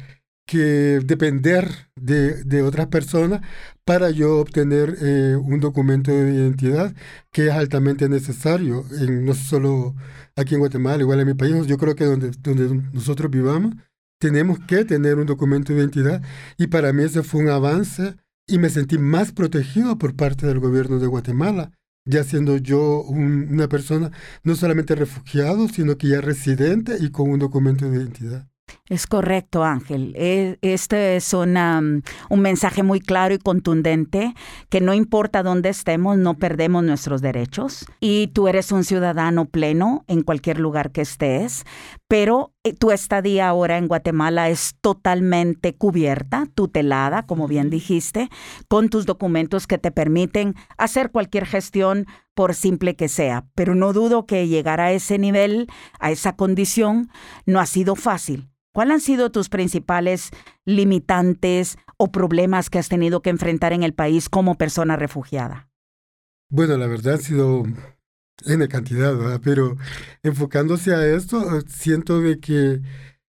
que 0.46 1.00
depender 1.04 1.68
de, 1.96 2.44
de, 2.44 2.62
otras 2.62 2.88
personas 2.88 3.40
para 3.84 4.10
yo 4.10 4.38
obtener 4.38 4.96
eh, 5.00 5.36
un 5.36 5.60
documento 5.60 6.10
de 6.12 6.34
identidad 6.34 6.94
que 7.32 7.48
es 7.48 7.52
altamente 7.52 8.08
necesario, 8.08 8.84
no 9.08 9.34
solo 9.34 9.94
aquí 10.36 10.54
en 10.54 10.60
Guatemala, 10.60 11.02
igual 11.02 11.20
en 11.20 11.28
mi 11.28 11.34
país, 11.34 11.66
yo 11.66 11.78
creo 11.78 11.94
que 11.96 12.04
donde, 12.04 12.30
donde 12.42 12.82
nosotros 12.92 13.30
vivamos 13.30 13.74
tenemos 14.18 14.58
que 14.60 14.84
tener 14.84 15.18
un 15.18 15.26
documento 15.26 15.72
de 15.72 15.80
identidad 15.80 16.22
y 16.56 16.68
para 16.68 16.92
mí 16.92 17.02
ese 17.04 17.22
fue 17.22 17.42
un 17.42 17.50
avance 17.50 18.16
y 18.46 18.58
me 18.58 18.70
sentí 18.70 18.98
más 18.98 19.32
protegido 19.32 19.98
por 19.98 20.14
parte 20.14 20.46
del 20.46 20.60
gobierno 20.60 20.98
de 20.98 21.06
Guatemala, 21.06 21.72
ya 22.04 22.22
siendo 22.22 22.56
yo 22.56 23.02
una 23.02 23.68
persona 23.68 24.12
no 24.44 24.54
solamente 24.54 24.94
refugiado, 24.94 25.68
sino 25.68 25.98
que 25.98 26.08
ya 26.08 26.20
residente 26.20 26.96
y 27.00 27.10
con 27.10 27.30
un 27.30 27.40
documento 27.40 27.90
de 27.90 27.98
identidad. 27.98 28.48
Es 28.88 29.08
correcto, 29.08 29.64
Ángel. 29.64 30.14
E, 30.16 30.58
este 30.62 31.16
es 31.16 31.34
una, 31.34 31.80
un 31.80 32.40
mensaje 32.40 32.84
muy 32.84 33.00
claro 33.00 33.34
y 33.34 33.38
contundente 33.38 34.32
que 34.68 34.80
no 34.80 34.94
importa 34.94 35.42
dónde 35.42 35.70
estemos, 35.70 36.18
no 36.18 36.34
perdemos 36.34 36.84
nuestros 36.84 37.20
derechos 37.20 37.84
y 37.98 38.28
tú 38.28 38.46
eres 38.46 38.70
un 38.70 38.84
ciudadano 38.84 39.46
pleno 39.46 40.04
en 40.06 40.22
cualquier 40.22 40.60
lugar 40.60 40.92
que 40.92 41.00
estés, 41.00 41.64
pero 42.06 42.52
eh, 42.62 42.74
tu 42.74 42.92
estadía 42.92 43.48
ahora 43.48 43.76
en 43.76 43.88
Guatemala 43.88 44.50
es 44.50 44.76
totalmente 44.80 45.74
cubierta, 45.74 46.46
tutelada, 46.54 47.26
como 47.26 47.48
bien 47.48 47.70
dijiste, 47.70 48.28
con 48.68 48.88
tus 48.88 49.04
documentos 49.04 49.66
que 49.66 49.78
te 49.78 49.90
permiten 49.90 50.54
hacer 50.78 51.10
cualquier 51.10 51.46
gestión 51.46 52.06
por 52.34 52.54
simple 52.54 52.94
que 52.94 53.08
sea. 53.08 53.46
Pero 53.56 53.74
no 53.74 53.92
dudo 53.92 54.26
que 54.26 54.46
llegar 54.46 54.80
a 54.80 54.92
ese 54.92 55.18
nivel, 55.18 55.66
a 55.98 56.12
esa 56.12 56.36
condición, 56.36 57.10
no 57.46 57.58
ha 57.58 57.66
sido 57.66 57.96
fácil 57.96 58.48
¿Cuáles 58.76 58.92
han 58.92 59.00
sido 59.00 59.30
tus 59.32 59.48
principales 59.48 60.28
limitantes 60.66 61.78
o 61.96 62.12
problemas 62.12 62.68
que 62.68 62.78
has 62.78 62.90
tenido 62.90 63.22
que 63.22 63.30
enfrentar 63.30 63.72
en 63.72 63.82
el 63.82 63.94
país 63.94 64.28
como 64.28 64.56
persona 64.56 64.96
refugiada? 64.96 65.70
Bueno, 66.50 66.76
la 66.76 66.86
verdad 66.86 67.14
ha 67.14 67.16
sido 67.16 67.62
en 68.44 68.66
cantidad, 68.66 69.16
¿verdad? 69.16 69.40
pero 69.42 69.78
enfocándose 70.22 70.94
a 70.94 71.06
esto, 71.06 71.42
siento 71.66 72.20
de 72.20 72.38
que 72.38 72.82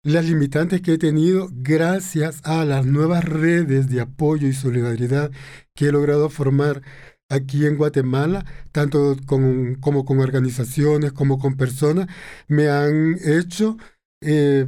las 0.02 0.24
limitantes 0.24 0.80
que 0.80 0.94
he 0.94 0.98
tenido 0.98 1.50
gracias 1.52 2.40
a 2.42 2.64
las 2.64 2.86
nuevas 2.86 3.22
redes 3.22 3.90
de 3.90 4.00
apoyo 4.00 4.48
y 4.48 4.54
solidaridad 4.54 5.30
que 5.74 5.88
he 5.88 5.92
logrado 5.92 6.30
formar 6.30 6.80
aquí 7.28 7.66
en 7.66 7.76
Guatemala, 7.76 8.46
tanto 8.72 9.14
con, 9.26 9.74
como 9.74 10.06
con 10.06 10.18
organizaciones 10.18 11.12
como 11.12 11.38
con 11.38 11.58
personas, 11.58 12.06
me 12.48 12.70
han 12.70 13.18
hecho 13.22 13.76
eh, 14.22 14.66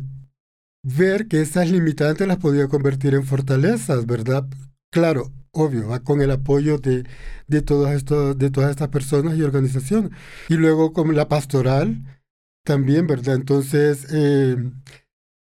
ver 0.82 1.28
que 1.28 1.40
esas 1.40 1.70
limitantes 1.70 2.26
las 2.26 2.38
podía 2.38 2.68
convertir 2.68 3.14
en 3.14 3.25
fortalezas, 3.25 4.06
¿verdad? 4.06 4.47
Claro, 4.90 5.32
obvio, 5.52 5.88
con 6.04 6.20
el 6.23 6.30
apoyo 6.30 6.78
de, 6.78 7.04
de, 7.47 7.62
todas 7.62 8.04
de 8.04 8.50
todas 8.50 8.70
estas 8.70 8.88
personas 8.88 9.37
y 9.37 9.42
organizaciones. 9.42 10.11
Y 10.49 10.54
luego 10.54 10.92
con 10.92 11.14
la 11.14 11.28
pastoral 11.28 12.20
también, 12.64 13.06
¿verdad? 13.06 13.35
Entonces, 13.35 14.06
eh, 14.12 14.56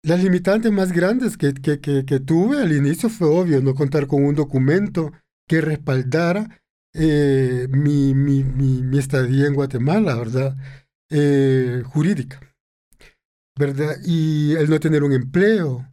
las 0.03 0.23
limitantes 0.23 0.71
más 0.71 0.91
grandes 0.91 1.37
que, 1.37 1.53
que, 1.53 1.79
que, 1.79 2.19
tuve 2.19 2.61
al 2.61 2.71
inicio 2.71 3.09
fue 3.09 3.27
obvio, 3.27 3.61
no 3.61 3.73
contar 3.73 4.07
con 4.07 4.23
un 4.23 4.35
documento 4.35 5.11
que 5.47 5.61
respaldara 5.61 6.61
eh, 6.93 7.67
mi, 7.71 8.13
mi, 8.13 8.43
mi, 8.43 8.81
mi, 8.83 8.99
estadía 8.99 9.47
en 9.47 9.55
Guatemala, 9.55 10.15
¿verdad? 10.15 10.55
Eh, 11.09 11.83
jurídica. 11.85 12.39
¿Verdad? 13.57 13.95
Y 14.05 14.53
el 14.53 14.69
no 14.69 14.79
tener 14.79 15.03
un 15.03 15.13
empleo, 15.13 15.87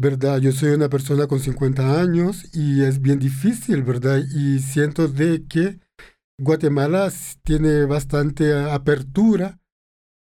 ¿verdad? 0.00 0.38
Yo 0.38 0.52
soy 0.52 0.70
una 0.70 0.88
persona 0.88 1.26
con 1.26 1.40
50 1.40 2.00
años 2.00 2.54
y 2.54 2.82
es 2.82 3.00
bien 3.00 3.18
difícil, 3.18 3.82
¿verdad? 3.82 4.22
Y 4.34 4.60
siento 4.60 5.08
de 5.08 5.46
que 5.46 5.80
Guatemala 6.38 7.10
tiene 7.42 7.84
bastante 7.84 8.54
apertura, 8.54 9.58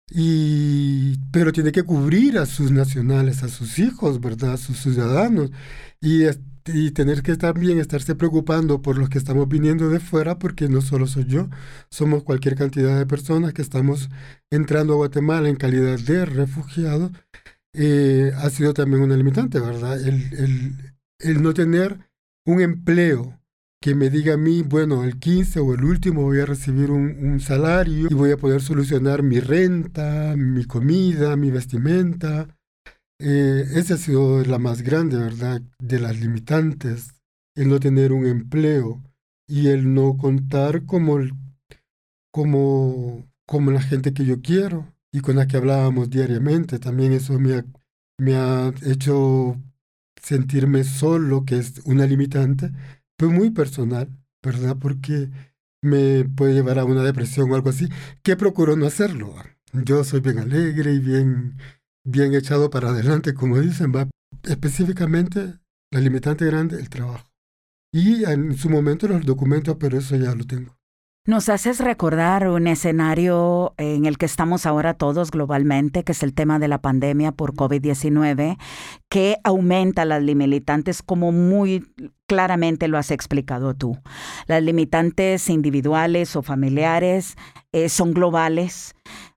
y, 0.10 1.18
pero 1.32 1.52
tiene 1.52 1.72
que 1.72 1.84
cubrir 1.84 2.38
a 2.38 2.46
sus 2.46 2.72
nacionales, 2.72 3.44
a 3.44 3.48
sus 3.50 3.80
hijos, 3.80 4.20
¿verdad? 4.20 4.54
A 4.54 4.58
sus 4.58 4.78
ciudadanos. 4.80 5.52
Y 6.00 6.26
y 6.66 6.92
tener 6.92 7.22
que 7.22 7.36
también 7.36 7.80
estarse 7.80 8.16
preocupando 8.16 8.82
por 8.82 8.98
los 8.98 9.10
que 9.10 9.18
estamos 9.18 9.48
viniendo 9.48 9.90
de 9.90 10.00
fuera, 10.00 10.40
porque 10.40 10.68
no 10.68 10.82
solo 10.82 11.08
soy 11.08 11.26
yo, 11.26 11.50
somos 11.90 12.24
cualquier 12.24 12.56
cantidad 12.56 12.98
de 12.98 13.06
personas 13.06 13.54
que 13.54 13.62
estamos 13.62 14.10
entrando 14.50 14.94
a 14.94 14.98
Guatemala 14.98 15.50
en 15.50 15.58
calidad 15.58 16.00
de 16.00 16.26
refugiados, 16.26 17.12
eh, 17.74 18.32
ha 18.38 18.50
sido 18.50 18.74
también 18.74 19.04
una 19.04 19.18
limitante, 19.18 19.60
¿verdad? 19.60 20.00
El, 20.00 20.34
el, 20.34 20.96
el 21.20 21.44
no 21.44 21.54
tener 21.54 22.00
un 22.46 22.62
empleo 22.62 23.40
que 23.82 23.94
me 23.94 24.10
diga 24.10 24.34
a 24.34 24.38
mí, 24.38 24.64
bueno, 24.64 25.04
el 25.04 25.20
15 25.20 25.60
o 25.60 25.74
el 25.76 25.84
último 25.84 26.24
voy 26.24 26.40
a 26.40 26.46
recibir 26.46 26.90
un, 26.90 27.24
un, 27.24 27.40
salario 27.40 28.08
y 28.10 28.14
voy 28.16 28.32
a 28.32 28.38
poder 28.38 28.62
solucionar 28.62 29.22
mi 29.22 29.40
renta, 29.40 30.34
mi 30.36 30.66
comida, 30.66 31.36
mi 31.36 31.52
vestimenta, 31.52 32.48
eh, 33.20 33.66
esa 33.76 33.96
ha 33.96 33.98
sido 33.98 34.44
la 34.44 34.60
más 34.60 34.82
grande, 34.82 35.18
¿verdad? 35.18 35.62
De 35.80 36.00
las 36.00 36.20
limitantes, 36.20 37.14
el 37.56 37.70
no 37.70 37.80
tener 37.80 38.12
un 38.12 38.26
empleo 38.26 39.02
y 39.48 39.68
el 39.68 39.94
no 39.94 40.18
contar 40.18 40.86
como, 40.86 41.20
como, 42.32 43.26
como 43.46 43.72
la 43.72 43.82
gente 43.82 44.14
que 44.14 44.26
yo 44.26 44.42
quiero 44.42 44.94
y 45.12 45.22
con 45.22 45.38
la 45.38 45.48
que 45.48 45.58
hablábamos 45.58 46.10
diariamente. 46.10 46.80
También 46.80 47.14
eso 47.14 47.40
me 47.40 47.56
ha, 47.56 47.66
me 48.18 48.36
ha 48.36 48.74
hecho 48.86 49.58
sentirme 50.22 50.84
solo, 50.84 51.46
que 51.46 51.58
es 51.58 51.82
una 51.86 52.06
limitante, 52.06 52.72
pero 53.18 53.32
muy 53.32 53.52
personal, 53.52 54.10
¿verdad? 54.44 54.78
Porque 54.80 55.30
me 55.82 56.26
puede 56.26 56.54
llevar 56.54 56.80
a 56.80 56.86
una 56.86 57.04
depresión 57.04 57.52
o 57.52 57.56
algo 57.56 57.70
así, 57.70 57.88
que 58.24 58.36
procuro 58.36 58.76
no 58.76 58.88
hacerlo. 58.88 59.36
Yo 59.72 60.04
soy 60.04 60.22
bien 60.22 60.40
alegre 60.40 60.94
y 60.94 61.00
bien 61.00 61.58
bien 62.06 62.34
echado 62.34 62.70
para 62.70 62.90
adelante, 62.90 63.34
como 63.34 63.60
dicen, 63.60 63.92
va 63.94 64.08
específicamente 64.44 65.56
la 65.92 66.00
limitante 66.00 66.46
grande, 66.46 66.80
el 66.80 66.90
trabajo. 66.90 67.28
Y 67.92 68.24
en 68.26 68.56
su 68.58 68.70
momento 68.70 69.08
los 69.08 69.26
documentos, 69.26 69.78
pero 69.80 69.98
eso 69.98 70.16
ya 70.16 70.36
lo 70.36 70.46
tengo. 70.46 70.76
Nos 71.28 71.50
haces 71.50 71.80
recordar 71.80 72.48
un 72.50 72.68
escenario 72.68 73.74
en 73.78 74.06
el 74.06 74.20
que 74.20 74.28
estamos 74.28 74.68
ahora 74.68 74.94
todos 74.94 75.32
globalmente, 75.32 76.04
que 76.04 76.12
es 76.12 76.22
el 76.22 76.36
tema 76.36 76.60
de 76.60 76.68
la 76.68 76.82
pandemia 76.82 77.32
por 77.32 77.56
COVID-19, 77.56 78.58
que 79.10 79.38
aumenta 79.44 80.06
las 80.06 80.22
limitantes 80.22 81.02
como 81.02 81.32
muy 81.32 81.84
claramente 82.28 82.88
lo 82.88 83.00
has 83.00 83.10
explicado 83.10 83.74
tú. 83.74 83.98
Las 84.46 84.62
limitantes 84.62 85.50
individuales 85.50 86.36
o 86.36 86.44
familiares 86.44 87.38
eh, 87.72 87.90
son 87.90 88.14
globales 88.14 88.94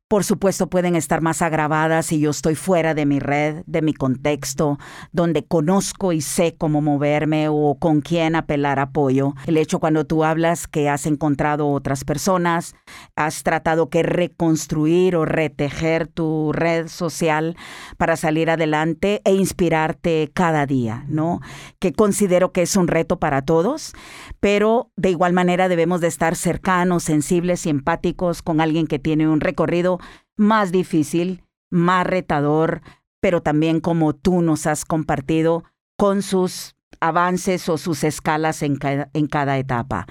por 0.09 0.25
supuesto, 0.25 0.71
pueden 0.71 0.97
estar 0.97 1.21
más 1.21 1.43
agravadas 1.43 2.07
si 2.07 2.19
yo 2.19 2.31
estoy 2.31 2.55
fuera 2.55 2.95
de 2.95 3.05
mi 3.05 3.19
red, 3.19 3.62
de 3.67 3.83
mi 3.83 3.93
contexto, 3.93 4.79
donde 5.12 5.45
conozco 5.45 6.15
y 6.15 6.23
sé 6.23 6.55
cómo 6.57 6.81
moverme 6.81 7.49
o 7.50 7.77
con 7.79 8.00
quién 8.00 8.35
apelar 8.35 8.79
apoyo. 8.79 9.35
El 9.47 9.59
hecho 9.59 9.81
cuando 9.81 10.07
tú 10.07 10.25
hablas 10.25 10.67
que 10.67 10.88
has 10.88 11.05
encontrado 11.05 11.69
otras 11.69 12.05
personas, 12.05 12.75
has 13.17 13.43
tratado 13.43 13.91
que 13.91 14.03
reconstruir 14.03 15.15
o 15.15 15.27
retejer 15.27 16.07
tu 16.07 16.53
red 16.55 16.88
social 16.88 17.55
para 17.99 18.17
salir 18.17 18.49
adelante 18.49 19.21
e 19.27 19.35
inspirarte 19.35 20.31
cada 20.33 20.65
día, 20.65 21.05
¿no? 21.09 21.41
Que 21.81 21.93
considero 21.93 22.53
que 22.53 22.62
es 22.62 22.77
un 22.77 22.88
reto 22.88 23.19
para 23.19 23.43
todos, 23.43 23.93
pero 24.41 24.91
de 24.97 25.11
igual 25.11 25.35
manera 25.35 25.69
debemos 25.69 26.00
de 26.00 26.09
estar 26.09 26.35
cercanos, 26.35 27.03
sensibles 27.03 27.67
y 27.67 27.69
empáticos 27.69 28.41
con 28.41 28.62
alguien 28.62 28.87
que 28.87 28.99
tiene 28.99 29.29
un 29.29 29.41
recorrido 29.41 29.98
más 30.38 30.73
difícil, 30.73 31.45
más 31.71 32.07
retador, 32.07 32.80
pero 33.21 33.42
también 33.42 33.80
como 33.80 34.14
tú 34.14 34.40
nos 34.40 34.66
has 34.66 34.87
compartido 34.87 35.64
con 35.99 36.23
sus 36.23 36.75
avances 37.00 37.68
o 37.68 37.76
sus 37.76 38.02
escalas 38.04 38.62
en 38.62 38.76
cada, 38.76 39.11
en 39.12 39.26
cada 39.26 39.59
etapa. 39.59 40.07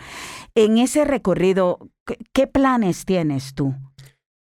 En 0.54 0.78
ese 0.78 1.04
recorrido, 1.04 1.90
¿Qué 2.34 2.48
planes 2.48 3.06
tienes 3.06 3.54
tú? 3.54 3.76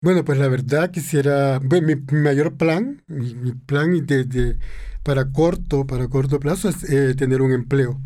Bueno, 0.01 0.25
pues 0.25 0.39
la 0.39 0.47
verdad 0.47 0.91
quisiera, 0.91 1.59
mi, 1.59 1.95
mayor 2.17 2.57
plan, 2.57 3.03
mi, 3.07 3.51
plan 3.51 4.05
de, 4.05 4.57
para 5.03 5.31
corto, 5.31 5.85
para 5.85 6.07
corto 6.07 6.39
plazo 6.39 6.69
es 6.69 6.89
eh, 6.89 7.13
tener 7.15 7.41
un 7.41 7.51
empleo, 7.51 8.01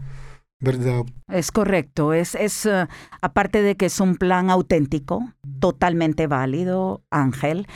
¿verdad? 0.59 1.05
Es 1.27 1.51
correcto, 1.51 2.13
es, 2.13 2.35
es 2.35 2.65
eh, 2.65 2.87
aparte 3.21 3.61
de 3.61 3.75
que 3.75 3.87
es 3.87 3.99
un 3.99 4.15
plan 4.15 4.49
auténtico, 4.49 5.33
totalmente 5.59 6.27
válido, 6.27 7.03
Ángel, 7.11 7.67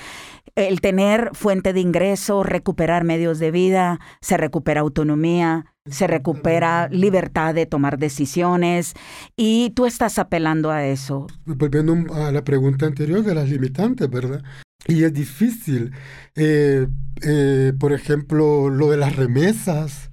el 0.56 0.82
tener 0.82 1.30
fuente 1.34 1.74
de 1.74 1.80
ingreso, 1.80 2.44
recuperar 2.44 3.04
medios 3.04 3.40
de 3.40 3.52
vida, 3.52 4.00
se 4.22 4.38
recupera 4.38 4.82
autonomía, 4.82 5.66
se 5.86 6.08
recupera 6.08 6.88
libertad 6.90 7.56
de 7.56 7.66
tomar 7.66 7.98
decisiones 7.98 8.94
y 9.36 9.72
tú 9.72 9.86
estás 9.86 10.20
apelando 10.20 10.72
a 10.72 10.86
eso. 10.86 11.28
Volviendo 11.46 12.14
a 12.14 12.32
la 12.32 12.44
pregunta 12.44 12.86
anterior 12.86 13.24
de 13.24 13.36
las 13.36 13.50
limitantes, 13.50 14.10
¿verdad? 14.10 14.44
Y 14.88 15.04
es 15.04 15.14
difícil. 15.14 15.92
Eh, 16.36 16.88
eh, 17.24 17.74
por 17.80 17.94
ejemplo, 17.94 18.70
lo 18.70 18.90
de 18.90 18.98
las 18.98 19.16
remesas, 19.16 20.09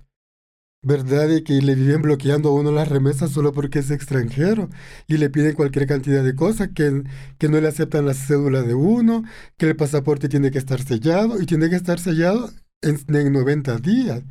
¿verdad? 0.86 1.28
De 1.28 1.42
que 1.42 1.54
le 1.54 1.74
viven 1.74 2.00
bloqueando 2.02 2.50
a 2.50 2.52
uno 2.52 2.70
las 2.70 2.88
remesas 2.88 3.32
solo 3.32 3.52
porque 3.52 3.80
es 3.80 3.90
extranjero 3.90 4.70
y 5.08 5.16
le 5.18 5.30
piden 5.30 5.54
cualquier 5.54 5.86
cantidad 5.88 6.22
de 6.22 6.36
cosas, 6.36 6.68
que, 6.74 7.02
que 7.38 7.48
no 7.48 7.60
le 7.60 7.66
aceptan 7.68 8.06
la 8.06 8.14
cédula 8.14 8.62
de 8.62 8.74
uno, 8.74 9.24
que 9.56 9.66
el 9.66 9.76
pasaporte 9.76 10.28
tiene 10.28 10.52
que 10.52 10.58
estar 10.58 10.80
sellado 10.80 11.42
y 11.42 11.46
tiene 11.46 11.68
que 11.70 11.76
estar 11.76 11.98
sellado 11.98 12.50
en, 12.82 13.00
en 13.08 13.32
90 13.32 13.78
días. 13.78 14.22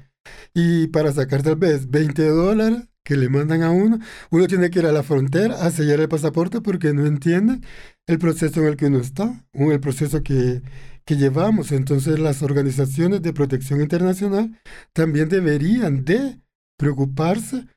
Y 0.53 0.88
para 0.88 1.12
sacar 1.12 1.43
tal 1.43 1.57
vez 1.57 1.89
20 1.91 2.25
dólares 2.29 2.83
que 3.03 3.17
le 3.17 3.29
mandan 3.29 3.62
a 3.62 3.71
uno, 3.71 4.00
uno 4.31 4.47
tiene 4.47 4.69
que 4.69 4.79
ir 4.79 4.85
a 4.85 4.93
la 4.93 5.03
frontera 5.03 5.55
a 5.65 5.71
sellar 5.71 6.00
el 6.00 6.09
pasaporte 6.09 6.62
porque 6.62 6.93
no 6.93 7.05
entiende 7.05 7.59
el 8.07 8.17
proceso 8.17 8.62
en 8.62 8.67
el 8.67 8.77
que 8.77 8.85
uno 8.88 9.00
está, 9.00 9.45
el 9.53 9.79
proceso 9.81 10.24
que, 10.24 10.62
que 11.05 11.17
llevamos. 11.17 11.74
Entonces 11.74 12.17
las 12.19 12.41
organizaciones 12.43 13.21
de 13.21 13.33
protección 13.33 13.81
internacional 13.81 14.59
también 14.93 15.29
deberían 15.29 16.05
de 16.05 16.39
preocuparse 16.77 17.67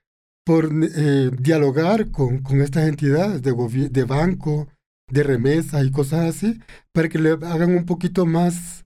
por 0.44 0.70
eh, 0.82 1.30
dialogar 1.38 2.10
con, 2.10 2.38
con, 2.38 2.60
estas 2.62 2.88
entidades 2.88 3.42
de, 3.42 3.52
de 3.90 4.04
banco, 4.04 4.68
de 5.10 5.22
remesa 5.22 5.82
y 5.84 5.90
cosas 5.90 6.34
así, 6.34 6.58
para 6.92 7.08
que 7.08 7.18
le 7.18 7.30
hagan 7.30 7.74
un 7.74 7.84
poquito 7.84 8.26
más 8.26 8.84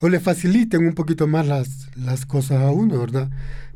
o 0.00 0.08
le 0.08 0.20
faciliten 0.20 0.84
un 0.84 0.94
poquito 0.94 1.26
más 1.28 1.46
las, 1.46 1.96
las 1.96 2.26
cosas 2.26 2.60
a 2.62 2.70
uno, 2.72 2.98
¿verdad? 2.98 3.30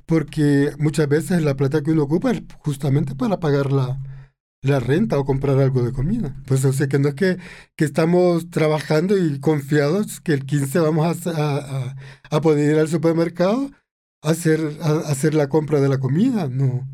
Porque 0.07 0.73
muchas 0.79 1.09
veces 1.09 1.43
la 1.43 1.57
plata 1.57 1.83
que 1.83 1.93
uno 1.93 2.03
ocupa 2.03 2.33
es 2.33 2.43
justamente 2.59 3.15
para 3.15 3.39
pagar 3.39 3.73
la, 3.73 3.99
la 4.63 4.81
renta 4.81 5.19
o 5.19 5.25
comprar 5.25 5.59
algo 5.59 5.83
de 5.83 5.93
comida. 5.93 6.35
Pues 6.47 6.65
o 6.65 6.73
sea 6.73 6.89
que 6.89 6.99
no 6.99 7.09
es 7.11 7.15
que, 7.15 7.39
que 7.77 7.85
estamos 7.85 8.51
trabajando 8.51 9.17
y 9.17 9.39
confiados 9.41 10.21
que 10.21 10.33
el 10.33 10.45
15 10.45 10.81
vamos 10.81 11.27
a, 11.27 11.97
a, 12.31 12.41
poder 12.41 12.73
ir 12.73 12.79
al 12.79 12.89
supermercado 12.89 13.67
a 13.67 13.71
hacer, 14.23 14.79
a 14.83 15.11
hacer 15.11 15.35
la 15.35 15.49
compra 15.49 15.81
de 15.81 15.89
la 15.89 15.99
comida. 15.99 16.49
No, 16.49 16.87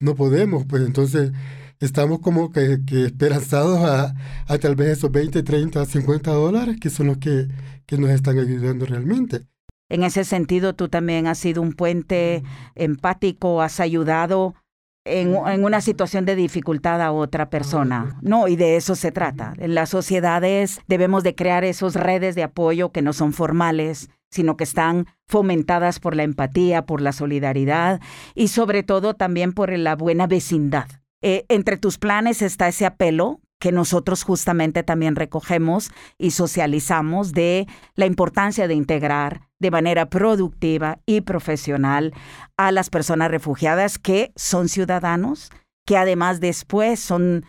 no 0.00 0.14
podemos. 0.14 0.66
Pues 0.66 0.82
entonces 0.86 1.32
estamos 1.80 2.20
como 2.20 2.52
que, 2.52 2.78
que 2.86 3.06
esperanzados 3.06 3.78
a, 3.80 4.14
a, 4.46 4.58
tal 4.58 4.76
vez 4.76 4.98
esos 4.98 5.10
20, 5.10 5.42
30, 5.42 5.84
50 5.84 6.30
dólares 6.30 6.76
que 6.80 6.90
son 6.90 7.08
los 7.08 7.18
que, 7.18 7.48
que 7.86 7.98
nos 7.98 8.10
están 8.10 8.38
ayudando 8.38 8.86
realmente. 8.86 9.46
En 9.88 10.04
ese 10.04 10.24
sentido, 10.24 10.74
tú 10.74 10.88
también 10.88 11.26
has 11.26 11.38
sido 11.38 11.60
un 11.60 11.74
puente 11.74 12.42
empático, 12.74 13.60
has 13.60 13.78
ayudado 13.78 14.54
en, 15.04 15.34
en, 15.34 15.64
una 15.64 15.80
situación 15.80 16.24
de 16.24 16.36
dificultad 16.36 17.00
a 17.02 17.12
otra 17.12 17.50
persona. 17.50 18.18
No, 18.22 18.48
y 18.48 18.56
de 18.56 18.76
eso 18.76 18.94
se 18.94 19.12
trata. 19.12 19.54
En 19.58 19.74
las 19.74 19.90
sociedades 19.90 20.80
debemos 20.86 21.22
de 21.22 21.34
crear 21.34 21.64
esas 21.64 21.94
redes 21.94 22.34
de 22.34 22.42
apoyo 22.42 22.92
que 22.92 23.02
no 23.02 23.12
son 23.12 23.32
formales, 23.32 24.10
sino 24.30 24.56
que 24.56 24.64
están 24.64 25.06
fomentadas 25.28 26.00
por 26.00 26.16
la 26.16 26.22
empatía, 26.22 26.86
por 26.86 27.00
la 27.00 27.12
solidaridad 27.12 28.00
y 28.34 28.48
sobre 28.48 28.82
todo 28.82 29.14
también 29.14 29.52
por 29.52 29.76
la 29.76 29.94
buena 29.94 30.26
vecindad. 30.26 30.88
Eh, 31.20 31.44
entre 31.48 31.76
tus 31.76 31.98
planes 31.98 32.42
está 32.42 32.66
ese 32.66 32.86
apelo 32.86 33.41
que 33.62 33.70
nosotros 33.70 34.24
justamente 34.24 34.82
también 34.82 35.14
recogemos 35.14 35.92
y 36.18 36.32
socializamos 36.32 37.32
de 37.32 37.68
la 37.94 38.06
importancia 38.06 38.66
de 38.66 38.74
integrar 38.74 39.42
de 39.60 39.70
manera 39.70 40.06
productiva 40.06 40.98
y 41.06 41.20
profesional 41.20 42.12
a 42.56 42.72
las 42.72 42.90
personas 42.90 43.30
refugiadas 43.30 44.00
que 44.00 44.32
son 44.34 44.68
ciudadanos, 44.68 45.50
que 45.86 45.96
además 45.96 46.40
después 46.40 46.98
son 46.98 47.44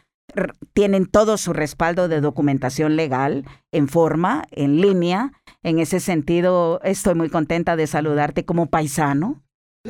tienen 0.74 1.08
todo 1.08 1.38
su 1.38 1.52
respaldo 1.52 2.08
de 2.08 2.22
documentación 2.22 2.96
legal 2.96 3.46
en 3.72 3.88
forma, 3.88 4.44
en 4.52 4.82
línea. 4.82 5.32
En 5.64 5.80
ese 5.80 6.00
sentido, 6.00 6.80
estoy 6.84 7.16
muy 7.16 7.30
contenta 7.30 7.76
de 7.76 7.88
saludarte 7.88 8.46
como 8.46 8.68
paisano, 8.68 9.42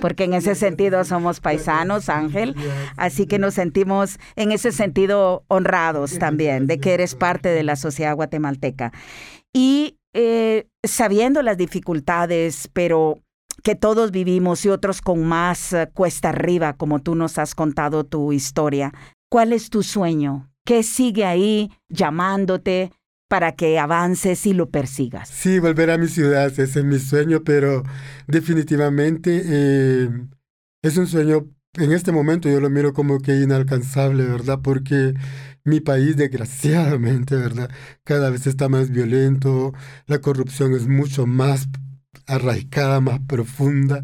porque 0.01 0.23
en 0.23 0.34
ese 0.34 0.56
sentido 0.56 1.03
somos 1.03 1.39
paisanos, 1.39 2.10
Ángel, 2.10 2.56
así 2.97 3.27
que 3.27 3.38
nos 3.38 3.53
sentimos 3.53 4.19
en 4.36 4.51
ese 4.51 4.71
sentido 4.71 5.43
honrados 5.47 6.17
también 6.17 6.67
de 6.67 6.79
que 6.79 6.93
eres 6.93 7.15
parte 7.15 7.49
de 7.49 7.63
la 7.63 7.75
sociedad 7.75 8.15
guatemalteca. 8.15 8.91
Y 9.53 9.99
eh, 10.13 10.67
sabiendo 10.84 11.41
las 11.43 11.58
dificultades, 11.58 12.69
pero 12.73 13.19
que 13.62 13.75
todos 13.75 14.12
vivimos 14.12 14.65
y 14.65 14.69
otros 14.69 15.01
con 15.01 15.23
más 15.23 15.73
eh, 15.73 15.89
cuesta 15.93 16.29
arriba, 16.29 16.73
como 16.73 16.99
tú 16.99 17.15
nos 17.15 17.38
has 17.38 17.53
contado 17.53 18.03
tu 18.03 18.34
historia, 18.34 18.93
¿cuál 19.29 19.53
es 19.53 19.69
tu 19.69 19.84
sueño? 19.84 20.49
¿Qué 20.65 20.82
sigue 20.82 21.25
ahí 21.25 21.71
llamándote? 21.89 22.91
Para 23.33 23.53
que 23.53 23.79
avances 23.79 24.45
y 24.45 24.53
lo 24.53 24.69
persigas. 24.69 25.27
Sí, 25.27 25.57
volver 25.57 25.89
a 25.89 25.97
mi 25.97 26.07
ciudad, 26.07 26.45
ese 26.45 26.81
es 26.81 26.85
mi 26.85 26.99
sueño, 26.99 27.43
pero 27.43 27.81
definitivamente 28.27 29.41
eh, 29.43 30.07
es 30.83 30.97
un 30.97 31.07
sueño, 31.07 31.47
en 31.73 31.93
este 31.93 32.11
momento 32.11 32.47
yo 32.47 32.59
lo 32.59 32.69
miro 32.69 32.93
como 32.93 33.17
que 33.17 33.41
inalcanzable, 33.41 34.25
¿verdad? 34.25 34.59
Porque 34.61 35.15
mi 35.63 35.79
país, 35.79 36.15
desgraciadamente, 36.15 37.35
¿verdad? 37.35 37.71
Cada 38.03 38.29
vez 38.29 38.45
está 38.45 38.69
más 38.69 38.91
violento, 38.91 39.73
la 40.05 40.19
corrupción 40.19 40.75
es 40.75 40.87
mucho 40.87 41.25
más 41.25 41.69
arraigada, 42.27 43.01
más 43.01 43.19
profunda, 43.21 44.03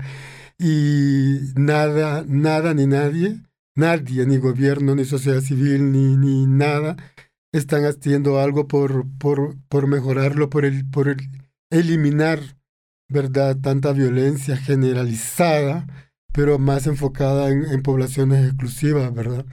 y 0.58 1.38
nada, 1.56 2.24
nada 2.28 2.74
ni 2.74 2.88
nadie, 2.88 3.44
nadie, 3.76 4.26
ni 4.26 4.38
gobierno, 4.38 4.96
ni 4.96 5.06
sociedad 5.06 5.42
civil, 5.42 5.92
ni, 5.92 6.18
ni 6.18 6.48
nada, 6.48 6.98
están 7.52 7.86
haciendo 7.86 8.40
algo 8.40 8.68
por, 8.68 9.06
por, 9.18 9.58
por 9.70 9.88
mejorarlo, 9.88 10.50
por, 10.50 10.66
el, 10.66 10.90
por 10.90 11.16
eliminar, 11.70 12.40
¿verdad?, 13.08 13.58
tanta 13.62 13.94
violencia 13.94 14.58
generalizada, 14.58 15.88
pero 16.34 16.60
más 16.60 16.88
enfocada 16.88 17.50
en, 17.50 17.66
en 17.66 17.82
poblaciones 17.82 18.46
exclusivas, 18.48 19.14
¿verdad? 19.14 19.46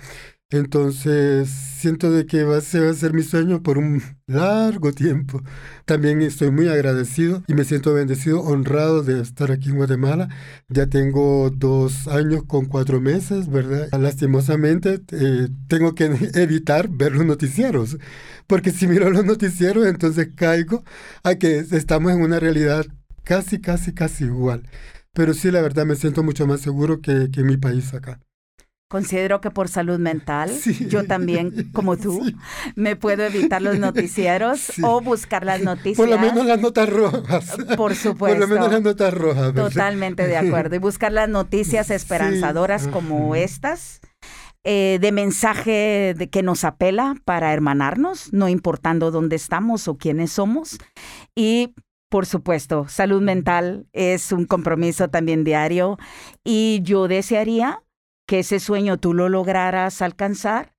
Entonces, 0.50 1.48
siento 1.48 2.12
de 2.12 2.24
que 2.24 2.44
va 2.44 2.58
a, 2.58 2.60
ser, 2.60 2.84
va 2.84 2.90
a 2.90 2.94
ser 2.94 3.12
mi 3.12 3.22
sueño 3.24 3.64
por 3.64 3.78
un 3.78 4.00
largo 4.28 4.92
tiempo. 4.92 5.42
También 5.86 6.22
estoy 6.22 6.52
muy 6.52 6.68
agradecido 6.68 7.42
y 7.48 7.54
me 7.54 7.64
siento 7.64 7.92
bendecido, 7.92 8.42
honrado 8.42 9.02
de 9.02 9.20
estar 9.20 9.50
aquí 9.50 9.70
en 9.70 9.76
Guatemala. 9.76 10.28
Ya 10.68 10.86
tengo 10.86 11.50
dos 11.50 12.06
años 12.06 12.44
con 12.46 12.66
cuatro 12.66 13.00
meses, 13.00 13.48
¿verdad? 13.48 13.88
Lastimosamente, 13.98 15.00
eh, 15.10 15.48
tengo 15.66 15.96
que 15.96 16.04
evitar 16.34 16.88
ver 16.90 17.12
los 17.12 17.26
noticieros, 17.26 17.98
porque 18.46 18.70
si 18.70 18.86
miro 18.86 19.10
los 19.10 19.24
noticieros, 19.24 19.86
entonces 19.86 20.28
caigo 20.36 20.84
a 21.24 21.34
que 21.34 21.58
estamos 21.58 22.12
en 22.12 22.22
una 22.22 22.38
realidad 22.38 22.86
casi, 23.24 23.60
casi, 23.60 23.92
casi 23.92 24.24
igual. 24.24 24.62
Pero 25.12 25.34
sí, 25.34 25.50
la 25.50 25.60
verdad, 25.62 25.86
me 25.86 25.96
siento 25.96 26.22
mucho 26.22 26.46
más 26.46 26.60
seguro 26.60 27.00
que, 27.00 27.30
que 27.32 27.40
en 27.40 27.46
mi 27.46 27.56
país 27.56 27.92
acá. 27.94 28.20
Considero 28.88 29.40
que 29.40 29.50
por 29.50 29.68
salud 29.68 29.98
mental, 29.98 30.48
yo 30.88 31.04
también, 31.06 31.72
como 31.72 31.96
tú, 31.96 32.22
me 32.76 32.94
puedo 32.94 33.24
evitar 33.24 33.60
los 33.60 33.80
noticieros 33.80 34.72
o 34.82 35.00
buscar 35.00 35.44
las 35.44 35.60
noticias. 35.60 35.96
Por 35.96 36.08
lo 36.08 36.18
menos 36.18 36.46
las 36.46 36.60
notas 36.60 36.88
rojas. 36.88 37.56
Por 37.76 37.96
supuesto. 37.96 38.38
Por 38.38 38.48
lo 38.48 38.54
menos 38.54 38.70
las 38.70 38.82
notas 38.82 39.12
rojas. 39.12 39.52
Totalmente 39.54 40.28
de 40.28 40.36
acuerdo. 40.36 40.76
Y 40.76 40.78
buscar 40.78 41.10
las 41.10 41.28
noticias 41.28 41.90
esperanzadoras 41.90 42.86
como 42.86 43.34
estas, 43.34 44.00
eh, 44.62 44.98
de 45.00 45.10
mensaje 45.10 46.14
de 46.16 46.30
que 46.30 46.44
nos 46.44 46.62
apela 46.62 47.16
para 47.24 47.52
hermanarnos, 47.52 48.32
no 48.32 48.48
importando 48.48 49.10
dónde 49.10 49.34
estamos 49.34 49.88
o 49.88 49.96
quiénes 49.96 50.30
somos. 50.30 50.78
Y 51.34 51.74
por 52.08 52.24
supuesto, 52.24 52.86
salud 52.88 53.20
mental 53.20 53.88
es 53.92 54.30
un 54.30 54.44
compromiso 54.44 55.08
también 55.08 55.42
diario 55.42 55.98
y 56.44 56.80
yo 56.82 57.08
desearía 57.08 57.82
que 58.26 58.40
ese 58.40 58.60
sueño 58.60 58.98
tú 58.98 59.14
lo 59.14 59.28
lograras 59.28 60.02
alcanzar. 60.02 60.74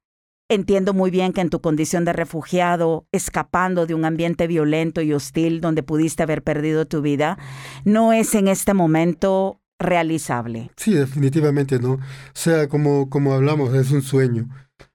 Entiendo 0.50 0.94
muy 0.94 1.12
bien 1.12 1.34
que 1.34 1.42
en 1.42 1.50
tu 1.50 1.60
condición 1.60 2.06
de 2.06 2.14
refugiado, 2.14 3.06
escapando 3.12 3.86
de 3.86 3.94
un 3.94 4.06
ambiente 4.06 4.48
violento 4.48 5.02
y 5.02 5.12
hostil 5.14 5.60
donde 5.60 5.84
pudiste 5.84 6.24
haber 6.24 6.44
perdido 6.44 6.86
tu 6.86 7.02
vida, 7.02 7.38
no 7.84 8.14
es 8.14 8.34
en 8.34 8.48
este 8.48 8.74
momento 8.74 9.62
realizable. 9.80 10.72
Sí, 10.78 10.94
definitivamente 10.94 11.80
no. 11.80 11.94
O 11.94 12.00
sea, 12.34 12.70
como, 12.70 13.10
como 13.10 13.34
hablamos, 13.34 13.74
es 13.74 13.92
un 13.92 14.02
sueño, 14.02 14.48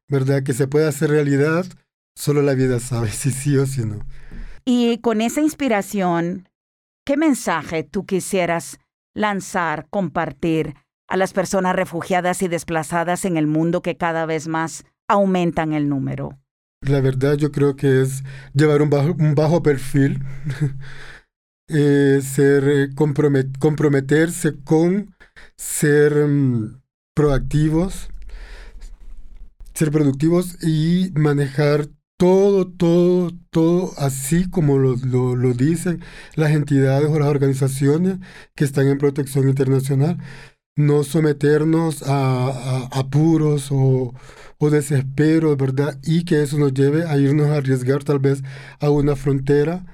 ¿verdad? 0.08 0.42
Que 0.42 0.54
se 0.54 0.68
puede 0.68 0.88
hacer 0.88 1.10
realidad 1.10 1.66
Solo 2.14 2.42
la 2.42 2.54
vida 2.54 2.78
sabe 2.80 3.10
si 3.10 3.30
sí 3.30 3.56
o 3.56 3.66
si 3.66 3.84
no. 3.84 4.06
Y 4.64 4.98
con 4.98 5.20
esa 5.20 5.40
inspiración, 5.40 6.48
¿qué 7.04 7.16
mensaje 7.16 7.82
tú 7.82 8.06
quisieras 8.06 8.78
lanzar, 9.14 9.88
compartir 9.90 10.74
a 11.12 11.16
las 11.18 11.35
personas 11.35 11.77
refugiadas 11.77 12.40
y 12.40 12.48
desplazadas 12.48 13.27
en 13.27 13.37
el 13.37 13.46
mundo 13.46 13.83
que 13.83 13.98
cada 13.98 14.25
vez 14.25 14.48
más 14.48 14.85
aumentan 15.09 15.75
el 15.75 15.90
número? 15.90 16.38
La 16.81 17.03
verdad 17.03 17.35
yo 17.37 17.53
creo 17.53 17.77
que 17.77 18.01
es 18.01 18.25
llevar 18.55 18.81
un 18.81 18.88
bajo, 18.88 19.14
un 19.18 19.35
bajo 19.35 19.62
perfil, 19.62 20.22
eh, 21.68 22.20
ser 22.22 22.64
eh, 22.66 22.88
comprometerse 22.94 24.55
con 24.64 25.14
ser 25.55 26.14
mm, 26.14 26.81
proactivos, 27.14 28.09
ser 29.75 29.90
productivos 29.90 30.64
y 30.64 31.12
manejar 31.14 31.88
todo, 32.22 32.68
todo, 32.68 33.33
todo 33.51 33.90
así 33.98 34.48
como 34.48 34.79
lo, 34.79 34.94
dicen 35.55 36.05
las 36.37 36.53
entidades 36.53 37.11
o 37.11 37.18
las 37.18 37.27
organizaciones 37.27 38.18
que 38.55 38.62
están 38.62 38.87
en 38.87 38.98
protección 38.98 39.48
internacional. 39.48 40.18
No 40.76 41.04
someternos 41.04 42.02
a, 42.06 42.88
apuros 42.92 43.68
o, 43.70 44.14
o 44.58 44.70
desesperos, 44.70 45.56
¿verdad? 45.56 45.98
Y 46.02 46.24
que 46.24 46.42
eso 46.42 46.58
nos 46.58 46.72
lleve 46.72 47.04
a 47.04 47.18
irnos 47.18 47.48
a 47.48 47.56
arriesgar 47.56 48.04
tal 48.04 48.18
vez 48.18 48.42
a 48.80 48.90
una 48.90 49.16
frontera 49.16 49.85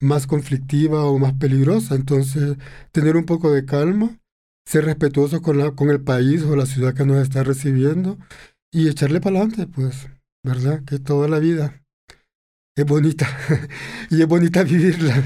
más 0.00 0.26
conflictiva 0.26 1.04
o 1.04 1.18
más 1.18 1.34
peligrosa. 1.34 1.94
Entonces, 1.94 2.56
tener 2.92 3.16
un 3.16 3.24
poco 3.24 3.50
de 3.50 3.64
calma, 3.64 4.18
ser 4.66 4.84
respetuoso 4.84 5.42
con, 5.42 5.58
la, 5.58 5.72
con 5.72 5.90
el 5.90 6.02
país 6.02 6.42
o 6.42 6.56
la 6.56 6.66
ciudad 6.66 6.94
que 6.94 7.06
nos 7.06 7.18
está 7.18 7.42
recibiendo 7.42 8.18
y 8.72 8.88
echarle 8.88 9.20
para 9.20 9.38
adelante, 9.38 9.66
pues, 9.66 10.08
¿verdad? 10.44 10.84
Que 10.84 10.98
toda 10.98 11.28
la 11.28 11.38
vida 11.38 11.85
es 12.76 12.84
bonita 12.84 13.26
y 14.10 14.20
es 14.20 14.28
bonita 14.28 14.62
vivirla. 14.62 15.22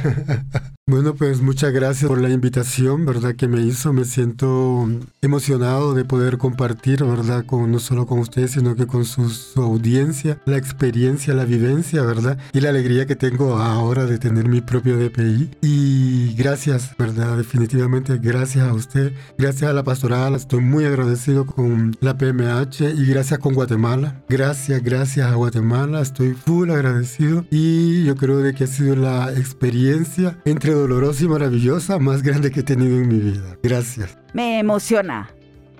Bueno, 0.90 1.14
pues 1.14 1.40
muchas 1.40 1.72
gracias 1.72 2.08
por 2.08 2.20
la 2.20 2.30
invitación, 2.30 3.06
¿verdad? 3.06 3.36
Que 3.36 3.46
me 3.46 3.60
hizo. 3.60 3.92
Me 3.92 4.04
siento 4.04 4.88
emocionado 5.22 5.94
de 5.94 6.04
poder 6.04 6.36
compartir, 6.36 7.04
¿verdad? 7.04 7.46
Con, 7.46 7.70
no 7.70 7.78
solo 7.78 8.06
con 8.06 8.18
ustedes, 8.18 8.50
sino 8.50 8.74
que 8.74 8.88
con 8.88 9.04
su, 9.04 9.22
audiencia, 9.62 10.40
la 10.46 10.56
experiencia, 10.56 11.32
la 11.32 11.44
vivencia, 11.44 12.02
¿verdad? 12.02 12.38
Y 12.52 12.60
la 12.60 12.70
alegría 12.70 13.06
que 13.06 13.14
tengo 13.14 13.58
ahora 13.58 14.04
de 14.04 14.18
tener 14.18 14.48
mi 14.48 14.62
propio 14.62 14.96
DPI. 14.96 15.50
Y 15.62 16.34
gracias, 16.34 16.96
¿verdad? 16.98 17.36
Definitivamente 17.36 18.18
gracias 18.18 18.68
a 18.68 18.74
usted, 18.74 19.12
gracias 19.38 19.70
a 19.70 19.74
la 19.74 19.84
pastoral. 19.84 20.34
Estoy 20.34 20.60
muy 20.60 20.86
agradecido 20.86 21.46
con 21.46 21.96
la 22.00 22.18
PMH 22.18 22.96
y 22.96 23.06
gracias 23.06 23.38
con 23.38 23.54
Guatemala. 23.54 24.24
Gracias, 24.28 24.82
gracias 24.82 25.30
a 25.30 25.36
Guatemala. 25.36 26.00
Estoy 26.00 26.34
full 26.34 26.70
agradecido 26.72 27.39
y 27.50 28.04
yo 28.04 28.16
creo 28.16 28.38
de 28.38 28.54
que 28.54 28.64
ha 28.64 28.66
sido 28.66 28.96
la 28.96 29.32
experiencia 29.32 30.38
entre 30.44 30.72
dolorosa 30.72 31.24
y 31.24 31.28
maravillosa 31.28 31.98
más 31.98 32.22
grande 32.22 32.50
que 32.50 32.60
he 32.60 32.62
tenido 32.62 32.96
en 32.96 33.08
mi 33.08 33.18
vida. 33.18 33.56
Gracias. 33.62 34.18
Me 34.32 34.58
emociona 34.58 35.30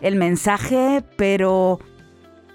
el 0.00 0.16
mensaje, 0.16 1.04
pero 1.16 1.78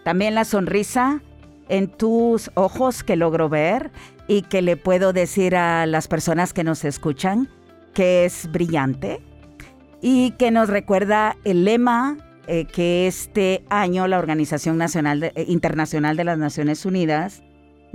también 0.03 0.35
la 0.35 0.45
sonrisa 0.45 1.21
en 1.69 1.87
tus 1.87 2.51
ojos 2.53 3.03
que 3.03 3.15
logro 3.15 3.49
ver 3.49 3.91
y 4.27 4.43
que 4.43 4.61
le 4.61 4.77
puedo 4.77 5.13
decir 5.13 5.55
a 5.55 5.85
las 5.85 6.07
personas 6.07 6.53
que 6.53 6.63
nos 6.63 6.85
escuchan 6.85 7.49
que 7.93 8.25
es 8.25 8.49
brillante 8.51 9.21
y 10.01 10.31
que 10.31 10.51
nos 10.51 10.69
recuerda 10.69 11.37
el 11.43 11.65
lema 11.65 12.17
eh, 12.47 12.65
que 12.65 13.07
este 13.07 13.63
año 13.69 14.07
la 14.07 14.19
Organización 14.19 14.77
Nacional 14.77 15.23
eh, 15.23 15.45
Internacional 15.47 16.15
de 16.17 16.23
las 16.25 16.37
Naciones 16.37 16.85
Unidas 16.85 17.41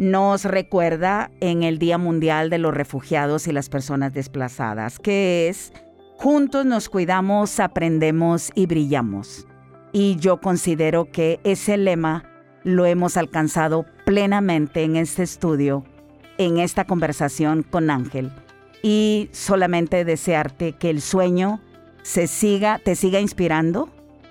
nos 0.01 0.47
recuerda 0.47 1.31
en 1.41 1.63
el 1.63 1.79
Día 1.79 1.99
Mundial 1.99 2.49
de 2.49 2.57
los 2.57 2.73
Refugiados 2.73 3.47
y 3.47 3.53
las 3.53 3.69
Personas 3.69 4.15
Desplazadas, 4.15 4.99
que 4.99 5.51
es 5.51 5.75
Juntos 6.17 6.65
nos 6.65 6.89
cuidamos, 6.89 7.61
aprendemos 7.61 8.51
y 8.55 8.65
brillamos. 8.65 9.47
Y 9.93 10.17
yo 10.17 10.41
considero 10.41 11.11
que 11.13 11.39
ese 11.45 11.77
lema 11.77 12.25
lo 12.65 12.87
hemos 12.87 13.19
alcanzado 13.19 13.85
plenamente 14.07 14.85
en 14.85 14.97
este 14.97 15.23
estudio, 15.23 15.85
en 16.39 16.57
esta 16.57 16.87
conversación 16.87 17.63
con 17.63 17.91
Ángel. 17.91 18.33
Y 18.83 19.29
solamente 19.33 20.07
desearte 20.07 20.73
que 20.73 20.89
el 20.89 21.03
sueño 21.03 21.61
se 22.01 22.27
siga, 22.27 22.81
te 22.83 22.97
siga 22.97 23.21
inspirando, 23.21 23.91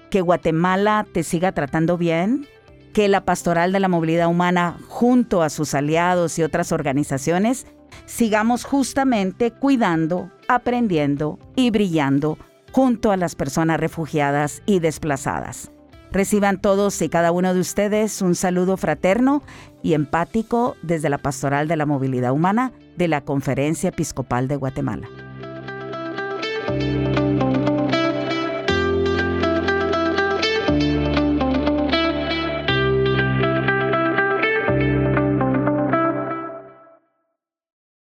que 0.10 0.21
Guatemala 0.21 1.05
te 1.13 1.21
siga 1.21 1.51
tratando 1.51 1.95
bien, 1.95 2.47
que 2.93 3.08
la 3.08 3.25
Pastoral 3.25 3.71
de 3.71 3.80
la 3.80 3.88
Movilidad 3.88 4.28
Humana, 4.28 4.78
junto 4.88 5.41
a 5.41 5.49
sus 5.49 5.73
aliados 5.73 6.38
y 6.39 6.43
otras 6.43 6.71
organizaciones, 6.71 7.65
sigamos 8.06 8.65
justamente 8.65 9.52
cuidando, 9.52 10.32
aprendiendo 10.47 11.39
y 11.56 11.71
brillando 11.71 12.38
junto 12.71 13.12
a 13.12 13.17
las 13.17 13.36
personas 13.36 13.80
refugiadas 13.80 14.62
y 14.65 14.80
desplazadas. 14.80 15.71
Reciban 16.12 16.60
todos 16.60 17.02
y 17.02 17.10
cada 17.10 17.32
uno 17.32 17.54
de 17.54 17.60
ustedes 17.60 18.21
un 18.21 18.34
saludo 18.34 18.78
fraterno 18.78 19.43
y 19.84 19.93
empático 19.93 20.75
desde 20.82 21.10
la 21.10 21.19
Pastoral 21.19 21.67
de 21.67 21.75
la 21.75 21.86
Movilidad 21.86 22.32
Humana 22.32 22.71
de 22.97 23.08
la 23.08 23.21
Conferencia 23.21 23.89
Episcopal 23.89 24.47
de 24.47 24.56
Guatemala. 24.56 25.08